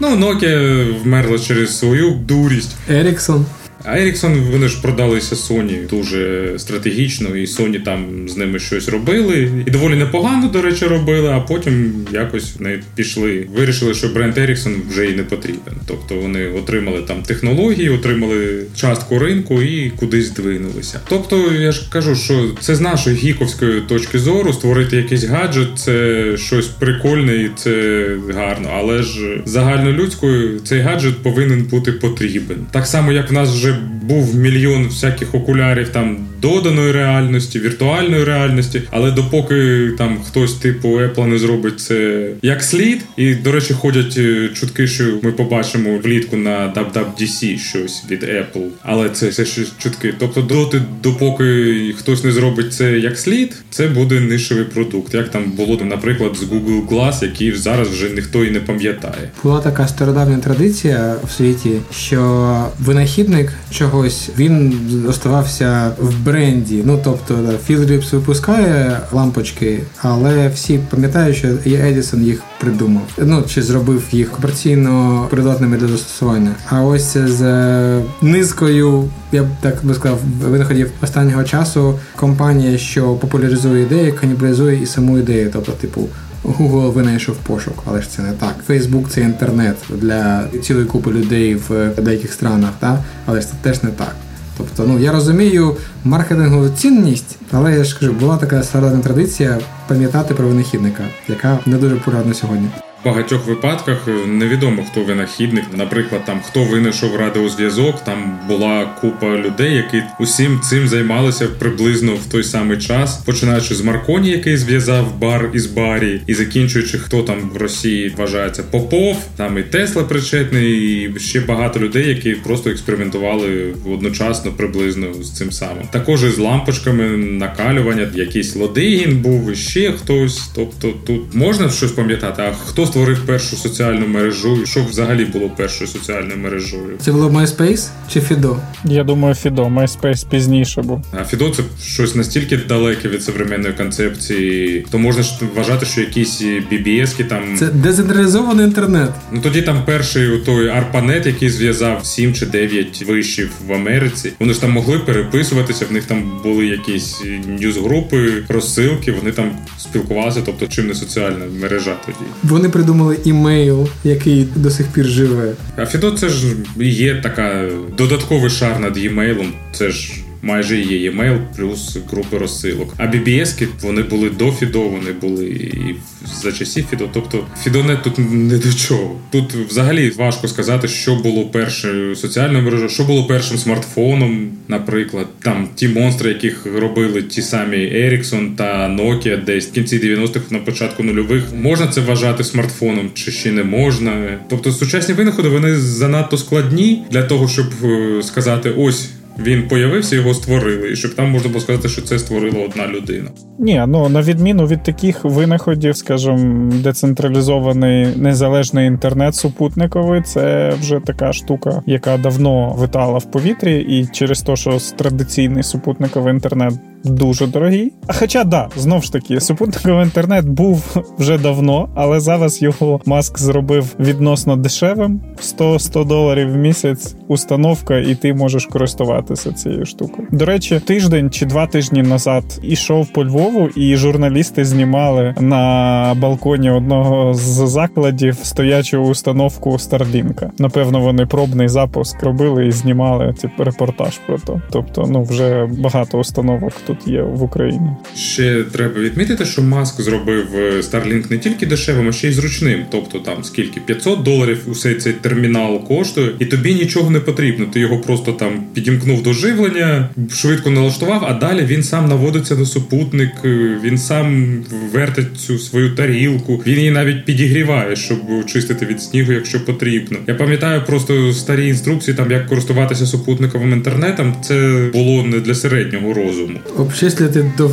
Ну, 0.00 0.08
Nokia 0.16 0.84
вмерла 1.02 1.38
через 1.38 1.78
свою 1.78 2.10
дурість. 2.10 2.76
Ericsson. 2.90 3.42
А 3.88 3.98
Ericsson, 3.98 4.50
вони 4.50 4.68
ж 4.68 4.82
продалися 4.82 5.34
Sony 5.34 5.88
дуже 5.88 6.52
стратегічно, 6.58 7.36
і 7.36 7.44
Sony 7.44 7.84
там 7.84 8.28
з 8.28 8.36
ними 8.36 8.58
щось 8.58 8.88
робили. 8.88 9.50
І 9.66 9.70
доволі 9.70 9.94
непогано, 9.94 10.48
до 10.48 10.62
речі, 10.62 10.84
робили, 10.84 11.28
а 11.28 11.40
потім 11.40 11.92
якось 12.12 12.54
вони 12.58 12.80
пішли. 12.94 13.46
Вирішили, 13.56 13.94
що 13.94 14.08
бренд 14.08 14.38
Ericsson 14.38 14.74
вже 14.90 15.06
і 15.06 15.14
не 15.14 15.22
потрібен. 15.22 15.74
Тобто 15.86 16.14
вони 16.14 16.48
отримали 16.48 17.02
там 17.02 17.22
технології, 17.22 17.88
отримали 17.88 18.62
частку 18.76 19.18
ринку 19.18 19.62
і 19.62 19.90
кудись 19.90 20.30
двинулися. 20.30 21.00
Тобто, 21.08 21.52
я 21.52 21.72
ж 21.72 21.90
кажу, 21.90 22.16
що 22.16 22.50
це 22.60 22.74
з 22.74 22.80
нашої 22.80 23.16
гіковської 23.16 23.80
точки 23.80 24.18
зору 24.18 24.52
створити 24.52 24.96
якийсь 24.96 25.24
гаджет, 25.24 25.68
це 25.76 26.24
щось 26.36 26.66
прикольне 26.66 27.36
і 27.36 27.50
це 27.56 28.06
гарно. 28.34 28.68
Але 28.76 29.02
ж 29.02 29.40
загальнолюдською 29.44 30.60
цей 30.60 30.80
гаджет 30.80 31.22
повинен 31.22 31.62
бути 31.62 31.92
потрібен. 31.92 32.56
Так 32.70 32.86
само, 32.86 33.12
як 33.12 33.30
в 33.30 33.32
нас 33.32 33.54
вже 33.54 33.75
був 34.02 34.34
мільйон 34.34 34.86
всяких 34.86 35.34
окулярів 35.34 35.88
там 35.88 36.18
доданої 36.42 36.92
реальності, 36.92 37.58
віртуальної 37.58 38.24
реальності, 38.24 38.82
але 38.90 39.10
допоки 39.10 39.90
там 39.98 40.18
хтось 40.26 40.54
типу 40.54 40.88
Apple 40.88 41.26
не 41.26 41.38
зробить 41.38 41.80
це 41.80 42.28
як 42.42 42.62
слід, 42.62 43.04
і 43.16 43.34
до 43.34 43.52
речі, 43.52 43.74
ходять 43.74 44.14
е, 44.18 44.50
чутки, 44.54 44.86
що 44.86 45.04
ми 45.22 45.32
побачимо 45.32 45.98
влітку 46.04 46.36
на 46.36 46.72
WWDC 46.76 47.58
щось 47.58 48.04
від 48.10 48.22
Apple, 48.22 48.68
але 48.82 49.10
це 49.10 49.28
все 49.28 49.44
ще 49.44 49.62
чутки. 49.78 50.14
Тобто, 50.18 50.42
доти, 50.42 50.82
допоки 51.02 51.94
хтось 51.98 52.24
не 52.24 52.32
зробить 52.32 52.74
це 52.74 52.98
як 52.98 53.18
слід, 53.18 53.56
це 53.70 53.88
буде 53.88 54.20
нишевий 54.20 54.64
продукт. 54.64 55.14
Як 55.14 55.28
там 55.28 55.52
було 55.56 55.76
наприклад, 55.84 56.36
з 56.36 56.42
Google 56.42 56.88
Glass, 56.88 57.24
який 57.24 57.52
зараз 57.52 57.88
вже 57.88 58.10
ніхто 58.10 58.44
і 58.44 58.50
не 58.50 58.60
пам'ятає. 58.60 59.30
Була 59.42 59.60
така 59.60 59.88
стародавня 59.88 60.38
традиція 60.38 61.14
в 61.24 61.30
світі, 61.30 61.70
що 61.92 62.66
винахідник 62.80 63.52
чогось 63.70 64.30
він 64.38 64.74
оставався 65.08 65.92
в 65.98 66.14
бренді. 66.26 66.82
Ну 66.84 67.00
тобто 67.04 67.34
Philips 67.68 68.10
випускає 68.10 69.00
лампочки, 69.12 69.80
але 70.02 70.48
всі 70.48 70.78
пам'ятають, 70.90 71.36
що 71.36 71.48
Едісон 71.66 72.22
їх 72.22 72.42
придумав. 72.60 73.02
Ну 73.18 73.44
чи 73.48 73.62
зробив 73.62 74.02
їх 74.10 74.30
комерційно 74.30 75.26
придатними 75.30 75.76
для 75.76 75.88
застосування. 75.88 76.50
А 76.68 76.82
ось 76.82 77.16
з 77.16 77.42
е, 77.42 78.02
низкою, 78.22 79.04
я 79.32 79.42
б 79.42 79.46
так 79.60 79.74
би 79.82 79.94
сказав, 79.94 80.18
винаходів 80.42 80.90
останнього 81.02 81.44
часу 81.44 81.98
компанія, 82.16 82.78
що 82.78 83.14
популяризує 83.14 83.82
ідеї, 83.82 84.12
канібалізує 84.12 84.82
і 84.82 84.86
саму 84.86 85.18
ідею, 85.18 85.50
тобто, 85.52 85.72
типу. 85.72 86.08
Google 86.44 86.92
винайшов 86.92 87.36
пошук, 87.36 87.82
але 87.86 88.02
ж 88.02 88.10
це 88.10 88.22
не 88.22 88.32
так. 88.32 88.54
Facebook– 88.68 89.08
це 89.10 89.20
інтернет 89.20 89.76
для 89.90 90.44
цілої 90.62 90.86
купи 90.86 91.10
людей 91.10 91.54
в 91.68 91.88
деяких 92.02 92.32
странах, 92.32 92.70
та? 92.78 93.04
але 93.26 93.40
ж 93.40 93.46
це 93.46 93.52
теж 93.62 93.82
не 93.82 93.90
так. 93.90 94.16
Тобто, 94.56 94.84
ну 94.86 94.98
я 94.98 95.12
розумію 95.12 95.76
маркетингову 96.04 96.68
цінність, 96.68 97.36
але 97.52 97.76
я 97.76 97.84
ж 97.84 97.98
кажу, 98.00 98.12
була 98.12 98.36
така 98.36 98.62
стародавня 98.62 99.02
традиція 99.02 99.58
пам'ятати 99.88 100.34
про 100.34 100.48
винахідника, 100.48 101.04
яка 101.28 101.58
не 101.66 101.76
дуже 101.76 101.96
популярна 101.96 102.34
сьогодні. 102.34 102.68
Багатьох 103.06 103.46
випадках 103.46 104.08
е, 104.08 104.26
невідомо 104.26 104.84
хто 104.90 105.04
винахідник. 105.04 105.64
Наприклад, 105.76 106.24
там 106.24 106.40
хто 106.46 106.64
винайшов 106.64 107.16
радіозв'язок, 107.16 108.04
там 108.04 108.38
була 108.48 108.84
купа 109.00 109.36
людей, 109.36 109.74
які 109.74 110.02
усім 110.20 110.60
цим 110.60 110.88
займалися 110.88 111.48
приблизно 111.58 112.14
в 112.14 112.26
той 112.26 112.44
самий 112.44 112.78
час, 112.78 113.16
починаючи 113.16 113.74
з 113.74 113.80
Марконі, 113.80 114.30
який 114.30 114.56
зв'язав 114.56 115.18
бар 115.18 115.50
із 115.54 115.66
барі, 115.66 116.20
і 116.26 116.34
закінчуючи, 116.34 116.98
хто 116.98 117.22
там 117.22 117.50
в 117.54 117.56
Росії 117.56 118.14
вважається 118.16 118.62
Попов, 118.62 119.16
там 119.36 119.58
і 119.58 119.62
Тесла 119.62 120.02
причетний, 120.02 120.72
і 120.72 121.18
ще 121.18 121.40
багато 121.40 121.80
людей, 121.80 122.08
які 122.08 122.32
просто 122.32 122.70
експериментували 122.70 123.74
одночасно 123.92 124.52
приблизно 124.52 125.14
з 125.14 125.32
цим 125.36 125.52
самим. 125.52 125.84
Також 125.90 126.24
і 126.24 126.28
з 126.28 126.38
лампочками 126.38 127.04
накалювання, 127.16 128.08
якийсь 128.14 128.56
Лодигін 128.56 129.18
був, 129.18 129.52
і 129.52 129.54
ще 129.54 129.92
хтось. 129.92 130.50
Тобто 130.54 130.88
тут 131.06 131.34
можна 131.34 131.70
щось 131.70 131.92
пам'ятати, 131.92 132.42
а 132.42 132.52
хто 132.66 132.86
створив 132.96 133.26
першу 133.26 133.56
соціальну 133.56 134.06
мережу, 134.06 134.58
і 134.62 134.66
що 134.66 134.84
взагалі 134.84 135.24
було 135.24 135.50
першою 135.50 135.90
соціальною 135.90 136.38
мережою. 136.38 136.96
Це 137.00 137.12
було 137.12 137.28
MySpace 137.28 137.88
чи 138.12 138.20
Fido? 138.20 138.58
Я 138.84 139.04
думаю, 139.04 139.34
Fido. 139.34 139.74
MySpace 139.74 140.28
пізніше 140.30 140.82
був. 140.82 141.04
А 141.12 141.16
Fido– 141.16 141.50
це 141.56 141.62
щось 141.82 142.14
настільки 142.14 142.56
далеке 142.56 143.08
від 143.08 143.22
современної 143.22 143.74
концепції, 143.74 144.86
то 144.90 144.98
можна 144.98 145.22
ж 145.22 145.34
вважати, 145.54 145.86
що 145.86 146.00
якісь 146.00 146.42
BBS-ки 146.42 147.24
там. 147.24 147.56
Це 147.58 147.66
децентралізований 147.66 148.66
інтернет. 148.66 149.10
Ну 149.32 149.40
тоді 149.40 149.62
там 149.62 149.82
перший 149.86 150.38
той 150.38 150.66
ARPANET, 150.68 151.26
який 151.26 151.50
зв'язав 151.50 152.06
7 152.06 152.34
чи 152.34 152.46
9 152.46 153.02
вишів 153.02 153.50
в 153.66 153.72
Америці. 153.72 154.32
Вони 154.40 154.52
ж 154.52 154.60
там 154.60 154.70
могли 154.72 154.98
переписуватися, 154.98 155.86
в 155.90 155.92
них 155.92 156.04
там 156.04 156.40
були 156.42 156.66
якісь 156.66 157.22
ньюзгрупи, 157.60 158.32
розсилки, 158.48 159.12
вони 159.12 159.32
там 159.32 159.50
спілкувалися, 159.78 160.42
тобто 160.46 160.66
чим 160.66 160.86
не 160.86 160.94
соціальна 160.94 161.44
мережа 161.60 161.96
тоді. 162.06 162.18
Вони 162.42 162.68
придумали 162.86 163.18
імейл, 163.24 163.88
який 164.04 164.46
до 164.56 164.70
сих 164.70 164.86
пір 164.86 165.06
живе. 165.06 165.52
А 165.76 165.86
Фідо 165.86 166.10
це 166.10 166.28
ж 166.28 166.46
є 166.80 167.14
така 167.22 167.68
додатковий 167.98 168.50
шар 168.50 168.80
над 168.80 168.96
e-mailом. 168.96 169.48
Це 169.72 169.90
ж 169.90 170.12
майже 170.46 170.80
є 170.80 171.10
e-mail 171.10 171.38
плюс 171.56 171.96
групи 172.10 172.38
розсилок. 172.38 172.94
А 172.96 173.06
BBS-ки 173.06 173.68
вони 173.82 174.02
були 174.02 174.30
до 174.30 174.52
Фідо, 174.52 174.80
вони 174.80 175.12
були 175.12 175.46
і 175.46 175.94
за 176.42 176.52
часів 176.52 176.86
Фідо. 176.90 177.08
Тобто 177.12 177.46
Фідонет 177.62 178.02
тут 178.02 178.14
не 178.18 178.58
до 178.58 178.72
чого. 178.72 179.16
Тут 179.30 179.54
взагалі 179.54 180.10
важко 180.10 180.48
сказати, 180.48 180.88
що 180.88 181.14
було 181.14 181.44
першою 181.44 182.16
соціальною 182.16 182.64
мережою, 182.64 182.88
що 182.88 183.04
було 183.04 183.26
першим 183.26 183.58
смартфоном, 183.58 184.48
наприклад. 184.68 185.26
Там 185.42 185.68
ті 185.74 185.88
монстри, 185.88 186.28
яких 186.28 186.66
робили 186.66 187.22
ті 187.22 187.42
самі 187.42 187.76
Ericsson 187.76 188.56
та 188.56 188.88
Nokia 188.88 189.44
десь 189.44 189.66
в 189.68 189.72
кінці 189.72 189.98
90-х, 189.98 190.50
на 190.50 190.58
початку 190.58 191.02
нульових. 191.02 191.42
Можна 191.62 191.86
це 191.86 192.00
вважати 192.00 192.44
смартфоном 192.44 193.10
чи 193.14 193.30
ще 193.30 193.52
не 193.52 193.64
можна. 193.64 194.38
Тобто 194.50 194.72
сучасні 194.72 195.14
винаходи 195.14 195.48
вони 195.48 195.76
занадто 195.76 196.38
складні 196.38 197.02
для 197.10 197.22
того, 197.22 197.48
щоб 197.48 197.66
е, 197.84 198.22
сказати 198.22 198.70
ось. 198.76 199.08
Він 199.38 199.68
появився, 199.68 200.16
його 200.16 200.34
створили, 200.34 200.92
і 200.92 200.96
щоб 200.96 201.14
там 201.14 201.30
можна 201.30 201.48
було 201.48 201.60
сказати, 201.60 201.88
що 201.88 202.02
це 202.02 202.18
створила 202.18 202.64
одна 202.64 202.88
людина. 202.88 203.30
Ні, 203.58 203.84
ну 203.88 204.08
на 204.08 204.22
відміну 204.22 204.66
від 204.66 204.82
таких 204.82 205.24
винаходів, 205.24 205.96
скажімо, 205.96 206.72
децентралізований 206.82 208.06
незалежний 208.16 208.86
інтернет 208.86 209.34
супутниковий, 209.34 210.22
це 210.22 210.72
вже 210.80 211.00
така 211.06 211.32
штука, 211.32 211.82
яка 211.86 212.18
давно 212.18 212.74
витала 212.78 213.18
в 213.18 213.30
повітрі, 213.30 213.80
і 213.80 214.06
через 214.06 214.42
те, 214.42 214.56
що 214.56 214.78
традиційний 214.96 215.62
супутниковий 215.62 216.34
інтернет. 216.34 216.74
Дуже 217.10 217.46
дорогий. 217.46 217.92
А 218.06 218.12
хоча 218.12 218.44
да, 218.44 218.68
знов 218.76 219.02
ж 219.02 219.12
таки, 219.12 219.40
супутниковий 219.40 220.04
інтернет 220.04 220.48
був 220.48 220.96
вже 221.18 221.38
давно, 221.38 221.88
але 221.94 222.20
зараз 222.20 222.62
його 222.62 223.00
маск 223.06 223.38
зробив 223.38 223.94
відносно 224.00 224.56
дешевим: 224.56 225.20
100-100 225.58 226.06
доларів 226.06 226.52
в 226.52 226.56
місяць 226.56 227.14
установка, 227.28 227.98
і 227.98 228.14
ти 228.14 228.34
можеш 228.34 228.66
користуватися 228.66 229.52
цією 229.52 229.86
штукою. 229.86 230.28
До 230.30 230.44
речі, 230.44 230.80
тиждень 230.80 231.30
чи 231.30 231.46
два 231.46 231.66
тижні 231.66 232.02
назад 232.02 232.44
ішов 232.62 233.12
по 233.12 233.24
Львову 233.24 233.68
і 233.76 233.96
журналісти 233.96 234.64
знімали 234.64 235.34
на 235.40 236.14
балконі 236.20 236.70
одного 236.70 237.34
з 237.34 237.68
закладів 237.68 238.38
стоячу 238.42 238.98
установку 238.98 239.78
Старлінка. 239.78 240.50
Напевно, 240.58 241.00
вони 241.00 241.26
пробний 241.26 241.68
запуск 241.68 242.22
робили 242.22 242.66
і 242.66 242.72
знімали 242.72 243.32
типу, 243.32 243.64
репортаж 243.64 244.18
про 244.26 244.38
то. 244.38 244.62
Тобто, 244.70 245.06
ну 245.10 245.22
вже 245.22 245.66
багато 245.66 246.18
установок 246.18 246.72
тут 246.86 246.95
є 247.06 247.22
в 247.22 247.42
Україні. 247.42 247.90
Ще 248.16 248.64
треба 248.72 249.00
відмітити, 249.00 249.44
що 249.44 249.62
Маск 249.62 250.00
зробив 250.00 250.46
е, 250.54 250.80
Starlink 250.80 251.30
не 251.30 251.38
тільки 251.38 251.66
дешевим, 251.66 252.08
а 252.08 252.12
ще 252.12 252.28
й 252.28 252.32
зручним. 252.32 252.84
Тобто 252.90 253.18
там 253.18 253.44
скільки 253.44 253.80
500 253.80 254.22
доларів 254.22 254.58
усей 254.66 254.94
цей 254.94 255.12
термінал 255.12 255.84
коштує, 255.84 256.30
і 256.38 256.46
тобі 256.46 256.74
нічого 256.74 257.10
не 257.10 257.20
потрібно. 257.20 257.66
Ти 257.66 257.80
його 257.80 257.98
просто 257.98 258.32
там 258.32 258.64
підімкнув 258.74 259.22
до 259.22 259.32
живлення, 259.32 260.08
швидко 260.30 260.70
налаштував, 260.70 261.24
а 261.28 261.34
далі 261.34 261.64
він 261.64 261.82
сам 261.82 262.08
наводиться 262.08 262.56
на 262.56 262.66
супутник, 262.66 263.32
е, 263.44 263.78
він 263.84 263.98
сам 263.98 264.56
вертить 264.92 265.36
цю 265.36 265.58
свою 265.58 265.94
тарілку, 265.94 266.62
він 266.66 266.78
її 266.78 266.90
навіть 266.90 267.24
підігріває, 267.24 267.96
щоб 267.96 268.18
чистити 268.46 268.86
від 268.86 269.02
снігу, 269.02 269.32
якщо 269.32 269.64
потрібно. 269.64 270.18
Я 270.26 270.34
пам'ятаю 270.34 270.82
просто 270.86 271.32
старі 271.32 271.68
інструкції, 271.68 272.16
там 272.16 272.30
як 272.30 272.46
користуватися 272.46 273.06
супутниковим 273.06 273.72
інтернетом. 273.72 274.34
Це 274.42 274.88
було 274.92 275.22
не 275.22 275.40
для 275.40 275.54
середнього 275.54 276.14
розуму. 276.14 276.58
Обчислити 276.76 277.52
до 277.58 277.68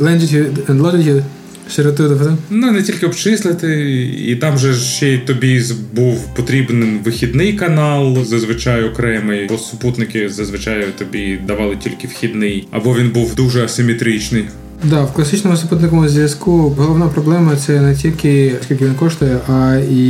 longitude 0.00 0.66
and 0.68 0.80
latitude 0.80 1.22
Широту 1.70 2.08
добре? 2.08 2.36
Ну 2.50 2.70
не 2.70 2.82
тільки 2.82 3.06
обчислити, 3.06 3.92
і 4.26 4.36
там 4.36 4.58
же 4.58 4.74
ще 4.74 5.08
й 5.08 5.18
тобі 5.18 5.62
був 5.92 6.34
потрібен 6.34 7.00
вихідний 7.04 7.52
канал, 7.52 8.24
зазвичай 8.24 8.84
окремий, 8.84 9.46
бо 9.48 9.58
супутники 9.58 10.28
зазвичай 10.28 10.86
тобі 10.98 11.38
давали 11.46 11.76
тільки 11.76 12.06
вхідний, 12.06 12.68
або 12.70 12.94
він 12.94 13.10
був 13.10 13.34
дуже 13.34 13.64
асиметричний. 13.64 14.44
Да, 14.84 15.04
в 15.04 15.12
класичному 15.12 15.56
супутниковому 15.56 16.08
зв'язку 16.08 16.74
головна 16.78 17.06
проблема 17.06 17.56
це 17.56 17.80
не 17.80 17.96
тільки 17.96 18.52
скільки 18.64 18.84
він 18.84 18.94
коштує, 18.94 19.38
а 19.48 19.76
і 19.90 20.04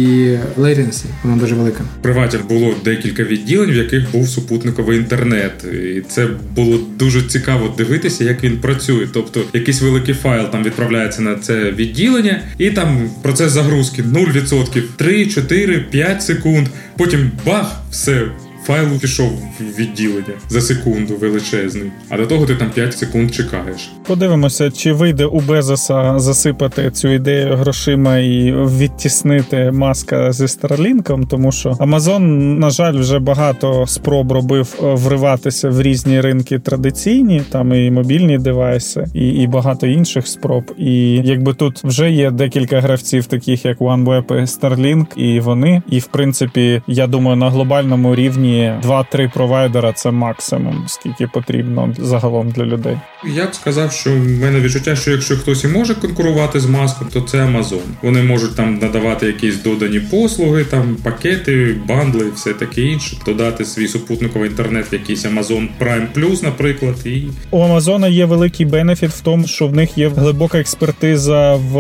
latency. 0.58 1.04
Вона 1.24 1.36
дуже 1.36 1.54
велика. 1.54 1.84
В 2.00 2.02
приваті 2.02 2.38
було 2.48 2.74
декілька 2.84 3.24
відділень, 3.24 3.70
в 3.70 3.74
яких 3.74 4.12
був 4.12 4.28
супутниковий 4.28 4.98
інтернет, 4.98 5.64
і 5.96 6.00
це 6.00 6.28
було 6.56 6.78
дуже 6.98 7.22
цікаво 7.22 7.74
дивитися, 7.78 8.24
як 8.24 8.44
він 8.44 8.58
працює. 8.58 9.06
Тобто, 9.12 9.40
якийсь 9.52 9.82
великий 9.82 10.14
файл 10.14 10.50
там 10.50 10.64
відправляється 10.64 11.22
на 11.22 11.34
це 11.34 11.70
відділення, 11.70 12.42
і 12.58 12.70
там 12.70 13.10
процес 13.22 13.52
загрузки 13.52 14.02
0%, 14.02 14.82
3, 14.96 15.26
4, 15.26 15.78
5 15.90 16.22
секунд. 16.22 16.68
Потім 16.96 17.30
бах, 17.46 17.80
все 17.90 18.26
файл 18.64 18.98
пішов 19.00 19.30
в 19.60 19.78
відділення 19.78 20.34
за 20.48 20.60
секунду 20.60 21.16
величезний, 21.16 21.90
а 22.08 22.16
до 22.16 22.26
того 22.26 22.46
ти 22.46 22.54
там 22.54 22.70
5 22.70 22.98
секунд 22.98 23.34
чекаєш. 23.34 23.90
Подивимося, 24.06 24.70
чи 24.70 24.92
вийде 24.92 25.24
у 25.24 25.40
Безоса 25.40 26.18
засипати 26.18 26.90
цю 26.90 27.08
ідею 27.08 27.56
грошима 27.56 28.18
і 28.18 28.52
відтіснити 28.52 29.70
маска 29.70 30.32
зі 30.32 30.48
Старлінком, 30.48 31.26
тому 31.26 31.52
що 31.52 31.76
Амазон, 31.80 32.58
на 32.58 32.70
жаль, 32.70 32.98
вже 32.98 33.18
багато 33.18 33.84
спроб 33.86 34.32
робив 34.32 34.74
е, 34.82 34.94
вриватися 34.94 35.68
в 35.68 35.82
різні 35.82 36.20
ринки 36.20 36.58
традиційні, 36.58 37.42
там 37.50 37.74
і 37.74 37.90
мобільні 37.90 38.38
девайси, 38.38 39.04
і 39.14 39.28
і 39.28 39.46
багато 39.46 39.86
інших 39.86 40.26
спроб. 40.26 40.64
І 40.78 41.16
якби 41.24 41.54
тут 41.54 41.84
вже 41.84 42.10
є 42.10 42.30
декілька 42.30 42.80
гравців, 42.80 43.26
таких 43.26 43.64
як 43.64 43.78
OneWeb 43.78 44.42
і 44.42 44.44
Starlink, 44.44 45.18
і 45.18 45.40
вони, 45.40 45.82
і 45.90 45.98
в 45.98 46.06
принципі, 46.06 46.82
я 46.86 47.06
думаю, 47.06 47.36
на 47.36 47.50
глобальному 47.50 48.14
рівні. 48.14 48.49
2-3 48.58 49.32
провайдера 49.34 49.92
це 49.92 50.10
максимум, 50.10 50.84
скільки 50.86 51.26
потрібно 51.26 51.94
загалом 51.98 52.50
для 52.50 52.64
людей. 52.64 52.96
Я 53.24 53.46
б 53.46 53.54
сказав, 53.54 53.92
що 53.92 54.10
в 54.10 54.28
мене 54.28 54.60
відчуття, 54.60 54.96
що 54.96 55.10
якщо 55.10 55.36
хтось 55.36 55.64
і 55.64 55.68
може 55.68 55.94
конкурувати 55.94 56.60
з 56.60 56.66
маском, 56.66 57.08
то 57.12 57.20
це 57.20 57.38
Amazon. 57.38 57.80
Вони 58.02 58.22
можуть 58.22 58.56
там 58.56 58.78
надавати 58.78 59.26
якісь 59.26 59.62
додані 59.62 60.00
послуги, 60.00 60.64
там 60.64 60.96
пакети, 61.02 61.76
бандли, 61.88 62.26
все 62.34 62.52
таке 62.52 62.82
інше, 62.82 63.16
додати 63.26 63.64
свій 63.64 63.88
супутниковий 63.88 64.50
інтернет, 64.50 64.92
в 64.92 64.94
якийсь 64.94 65.26
Amazon 65.26 65.68
Prime 65.80 66.06
Plus, 66.16 66.44
наприклад. 66.44 66.94
І 67.04 67.22
у 67.50 67.60
Амазона 67.60 68.08
є 68.08 68.24
великий 68.24 68.66
бенефіт 68.66 69.10
в 69.10 69.20
тому, 69.20 69.46
що 69.46 69.66
в 69.66 69.74
них 69.74 69.98
є 69.98 70.08
глибока 70.08 70.58
експертиза 70.58 71.54
в 71.54 71.76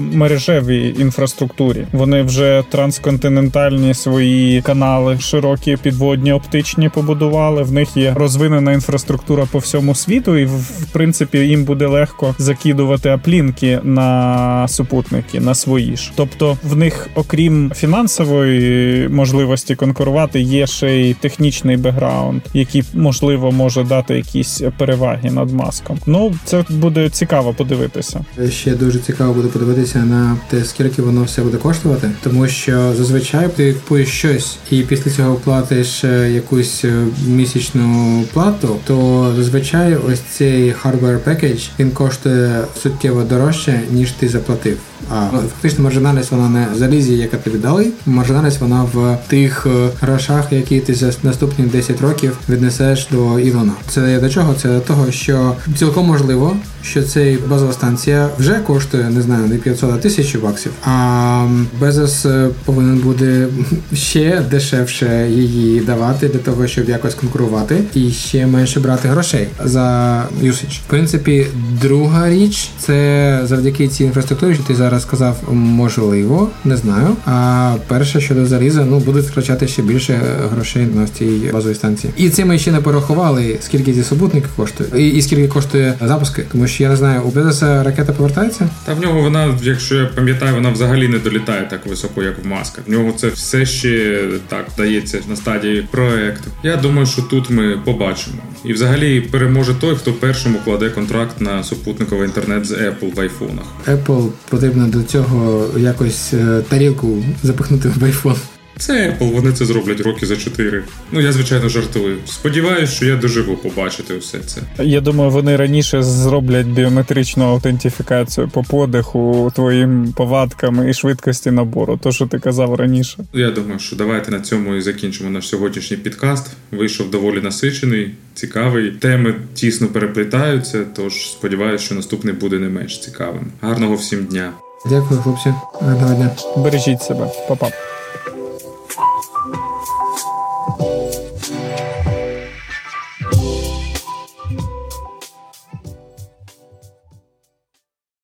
мережевій 0.00 0.94
інфраструктурі. 0.98 1.86
Вони 1.92 2.22
вже 2.22 2.64
трансконтинентальні 2.70 3.94
свої 3.94 4.62
канали 4.62 5.18
широкі 5.20 5.76
підводні 5.82 6.07
підводні 6.08 6.32
оптичні 6.32 6.88
побудували. 6.88 7.62
В 7.62 7.72
них 7.72 7.96
є 7.96 8.14
розвинена 8.16 8.72
інфраструктура 8.72 9.46
по 9.52 9.58
всьому 9.58 9.94
світу, 9.94 10.36
і 10.36 10.44
в 10.44 10.86
принципі 10.92 11.38
їм 11.38 11.64
буде 11.64 11.86
легко 11.86 12.34
закидувати 12.38 13.08
аплінки 13.08 13.80
на 13.82 14.68
супутники, 14.68 15.40
на 15.40 15.54
свої 15.54 15.96
ж. 15.96 16.12
Тобто, 16.16 16.58
в 16.62 16.76
них, 16.76 17.08
окрім 17.14 17.72
фінансової 17.76 19.08
можливості 19.08 19.74
конкурувати, 19.74 20.40
є 20.40 20.66
ще 20.66 20.90
й 20.90 21.14
технічний 21.14 21.76
бекграунд, 21.76 22.42
який 22.54 22.84
можливо 22.94 23.52
може 23.52 23.84
дати 23.84 24.16
якісь 24.16 24.62
переваги 24.78 25.30
над 25.30 25.52
маском. 25.52 25.98
Ну 26.06 26.34
це 26.44 26.64
буде 26.70 27.10
цікаво 27.10 27.54
подивитися. 27.54 28.24
Ще 28.50 28.74
дуже 28.74 28.98
цікаво 28.98 29.34
буде 29.34 29.48
подивитися 29.48 29.98
на 29.98 30.36
те, 30.50 30.64
скільки 30.64 31.02
воно 31.02 31.22
все 31.22 31.42
буде 31.42 31.56
коштувати, 31.56 32.10
тому 32.22 32.48
що 32.48 32.94
зазвичай 32.94 33.48
ти 33.48 33.72
купуєш 33.72 34.08
щось 34.08 34.58
і 34.70 34.82
після 34.82 35.10
цього 35.10 35.34
платиш 35.34 35.97
якусь 36.04 36.84
е, 36.84 37.04
місячну 37.26 38.22
плату, 38.32 38.76
то 38.84 39.32
зазвичай 39.36 39.96
ось 39.96 40.20
цей 40.20 40.74
hardware 40.84 41.18
package 41.24 41.68
він 41.78 41.90
коштує 41.90 42.64
суттєво 42.82 43.22
дорожче, 43.22 43.80
ніж 43.90 44.12
ти 44.12 44.28
заплатив. 44.28 44.78
А 45.10 45.28
ну, 45.32 45.38
фактично 45.38 45.84
маржинальність 45.84 46.30
вона 46.30 46.48
не 46.48 46.66
в 46.74 46.78
залізі, 46.78 47.16
яка 47.16 47.36
тобі 47.36 47.58
дали. 47.58 47.86
Маржинальність 48.06 48.60
вона 48.60 48.82
в 48.82 49.18
тих 49.28 49.66
е, 49.66 49.88
грошах, 50.00 50.52
які 50.52 50.80
ти 50.80 50.94
за 50.94 51.12
наступні 51.22 51.64
10 51.64 52.00
років 52.00 52.38
віднесеш 52.48 53.08
до 53.10 53.40
Ілона. 53.40 53.72
Це 53.88 54.20
до 54.20 54.28
чого? 54.30 54.54
Це 54.54 54.68
до 54.68 54.80
того, 54.80 55.10
що 55.10 55.54
цілком 55.78 56.06
можливо, 56.06 56.56
що 56.82 57.02
цей 57.02 57.36
базова 57.36 57.72
станція 57.72 58.28
вже 58.38 58.54
коштує, 58.54 59.04
не 59.04 59.22
знаю, 59.22 59.46
не 59.46 59.56
500, 59.56 59.90
а 59.90 59.94
1000 59.94 60.38
баксів. 60.38 60.72
А 60.84 61.46
Безос 61.80 62.26
е, 62.26 62.48
повинен 62.64 62.98
буде 62.98 63.46
ще 63.94 64.42
дешевше 64.50 65.28
її 65.30 65.80
давати 65.80 66.28
для 66.28 66.38
того, 66.38 66.66
щоб 66.66 66.88
якось 66.88 67.14
конкурувати, 67.14 67.80
і 67.94 68.10
ще 68.10 68.46
менше 68.46 68.80
брати 68.80 69.08
грошей 69.08 69.48
за 69.64 70.24
usage. 70.42 70.80
В 70.86 70.86
принципі, 70.86 71.46
друга 71.82 72.30
річ 72.30 72.70
це 72.78 73.40
завдяки 73.44 73.88
цій 73.88 74.04
інфраструктурі, 74.04 74.54
що 74.54 74.62
ти 74.62 74.74
зараз 74.74 75.02
сказав, 75.02 75.36
можливо, 75.52 76.50
не 76.64 76.76
знаю. 76.76 77.16
А 77.26 77.74
перше 77.86 78.20
щодо 78.20 78.46
заліза, 78.46 78.84
ну 78.84 78.98
будуть 78.98 79.24
втрачати 79.24 79.68
ще 79.68 79.82
більше 79.82 80.20
грошей 80.52 80.86
на 80.94 81.08
цій 81.08 81.50
базовій 81.52 81.74
станції. 81.74 82.12
І 82.16 82.30
це 82.30 82.44
ми 82.44 82.58
ще 82.58 82.72
не 82.72 82.80
порахували, 82.80 83.58
скільки 83.60 83.92
ці 83.92 84.02
супутники 84.02 84.46
коштує, 84.56 84.90
і, 84.96 85.08
і 85.08 85.22
скільки 85.22 85.48
коштує 85.48 85.94
запуски, 86.00 86.44
тому 86.52 86.66
що 86.68 86.82
я 86.82 86.88
не 86.88 86.96
знаю, 86.96 87.22
у 87.22 87.30
Безоса 87.30 87.82
ракета 87.82 88.12
повертається. 88.12 88.68
Та 88.84 88.94
в 88.94 89.00
нього 89.00 89.20
вона, 89.20 89.58
якщо 89.62 89.94
я 89.94 90.06
пам'ятаю, 90.06 90.54
вона 90.54 90.70
взагалі 90.70 91.08
не 91.08 91.18
долітає 91.18 91.66
так 91.70 91.86
високо, 91.86 92.22
як 92.22 92.44
в 92.44 92.46
маска. 92.46 92.82
В 92.86 92.90
нього 92.90 93.12
це 93.12 93.28
все 93.28 93.66
ще 93.66 94.24
так 94.48 94.66
дається 94.76 95.18
на 95.28 95.36
стадії 95.36 95.88
проекту. 95.90 96.50
Я 96.62 96.76
думаю, 96.76 97.06
що 97.06 97.22
тут 97.22 97.50
ми 97.50 97.80
побачимо. 97.84 98.36
І 98.64 98.72
взагалі 98.72 99.20
переможе 99.20 99.74
той, 99.74 99.96
хто 99.96 100.12
першому 100.12 100.58
кладе 100.64 100.90
контракт 100.90 101.40
на 101.40 101.64
супутниковий 101.64 102.26
інтернет 102.26 102.66
з 102.66 102.72
Apple 102.72 103.14
в 103.14 103.20
айфонах. 103.20 103.64
Apple 103.86 104.30
потрібно 104.48 104.86
до 104.86 105.02
цього 105.02 105.66
якось 105.78 106.34
е, 106.34 106.62
тарілку 106.68 107.24
запихнути 107.42 107.88
в 107.88 108.04
айфон. 108.04 108.36
Це 108.78 108.92
Apple, 108.92 109.32
вони 109.32 109.52
це 109.52 109.64
зроблять 109.64 110.00
роки 110.00 110.26
за 110.26 110.36
чотири. 110.36 110.82
Ну 111.12 111.20
я 111.20 111.32
звичайно 111.32 111.68
жартую. 111.68 112.16
Сподіваюсь, 112.26 112.90
що 112.90 113.06
я 113.06 113.16
доживу 113.16 113.56
побачити 113.56 114.16
все 114.16 114.38
це. 114.38 114.60
Я 114.84 115.00
думаю, 115.00 115.30
вони 115.30 115.56
раніше 115.56 116.02
зроблять 116.02 116.66
біометричну 116.66 117.44
аутентифікацію 117.44 118.48
по 118.48 118.62
подиху, 118.62 119.52
твоїм 119.54 120.12
повадкам 120.16 120.88
і 120.88 120.94
швидкості 120.94 121.50
набору. 121.50 121.98
То 122.02 122.12
що 122.12 122.26
ти 122.26 122.38
казав 122.38 122.74
раніше. 122.74 123.18
Я 123.32 123.50
думаю, 123.50 123.78
що 123.78 123.96
давайте 123.96 124.30
на 124.30 124.40
цьому 124.40 124.74
і 124.74 124.80
закінчимо 124.80 125.30
наш 125.30 125.48
сьогоднішній 125.48 125.96
підкаст. 125.96 126.46
Вийшов 126.70 127.10
доволі 127.10 127.40
насичений, 127.40 128.14
цікавий. 128.34 128.90
Теми 128.90 129.34
тісно 129.54 129.86
переплітаються. 129.86 130.84
Тож 130.96 131.30
сподіваюся, 131.30 131.84
що 131.84 131.94
наступний 131.94 132.34
буде 132.34 132.58
не 132.58 132.68
менш 132.68 132.98
цікавим. 133.00 133.52
Гарного 133.60 133.94
всім 133.94 134.24
дня. 134.24 134.52
Дякую, 134.90 135.20
хлопці. 135.20 135.54
Гарного 135.80 136.14
дня. 136.14 136.30
Бережіть 136.56 137.02
себе, 137.02 137.30
Па-па. 137.48 137.70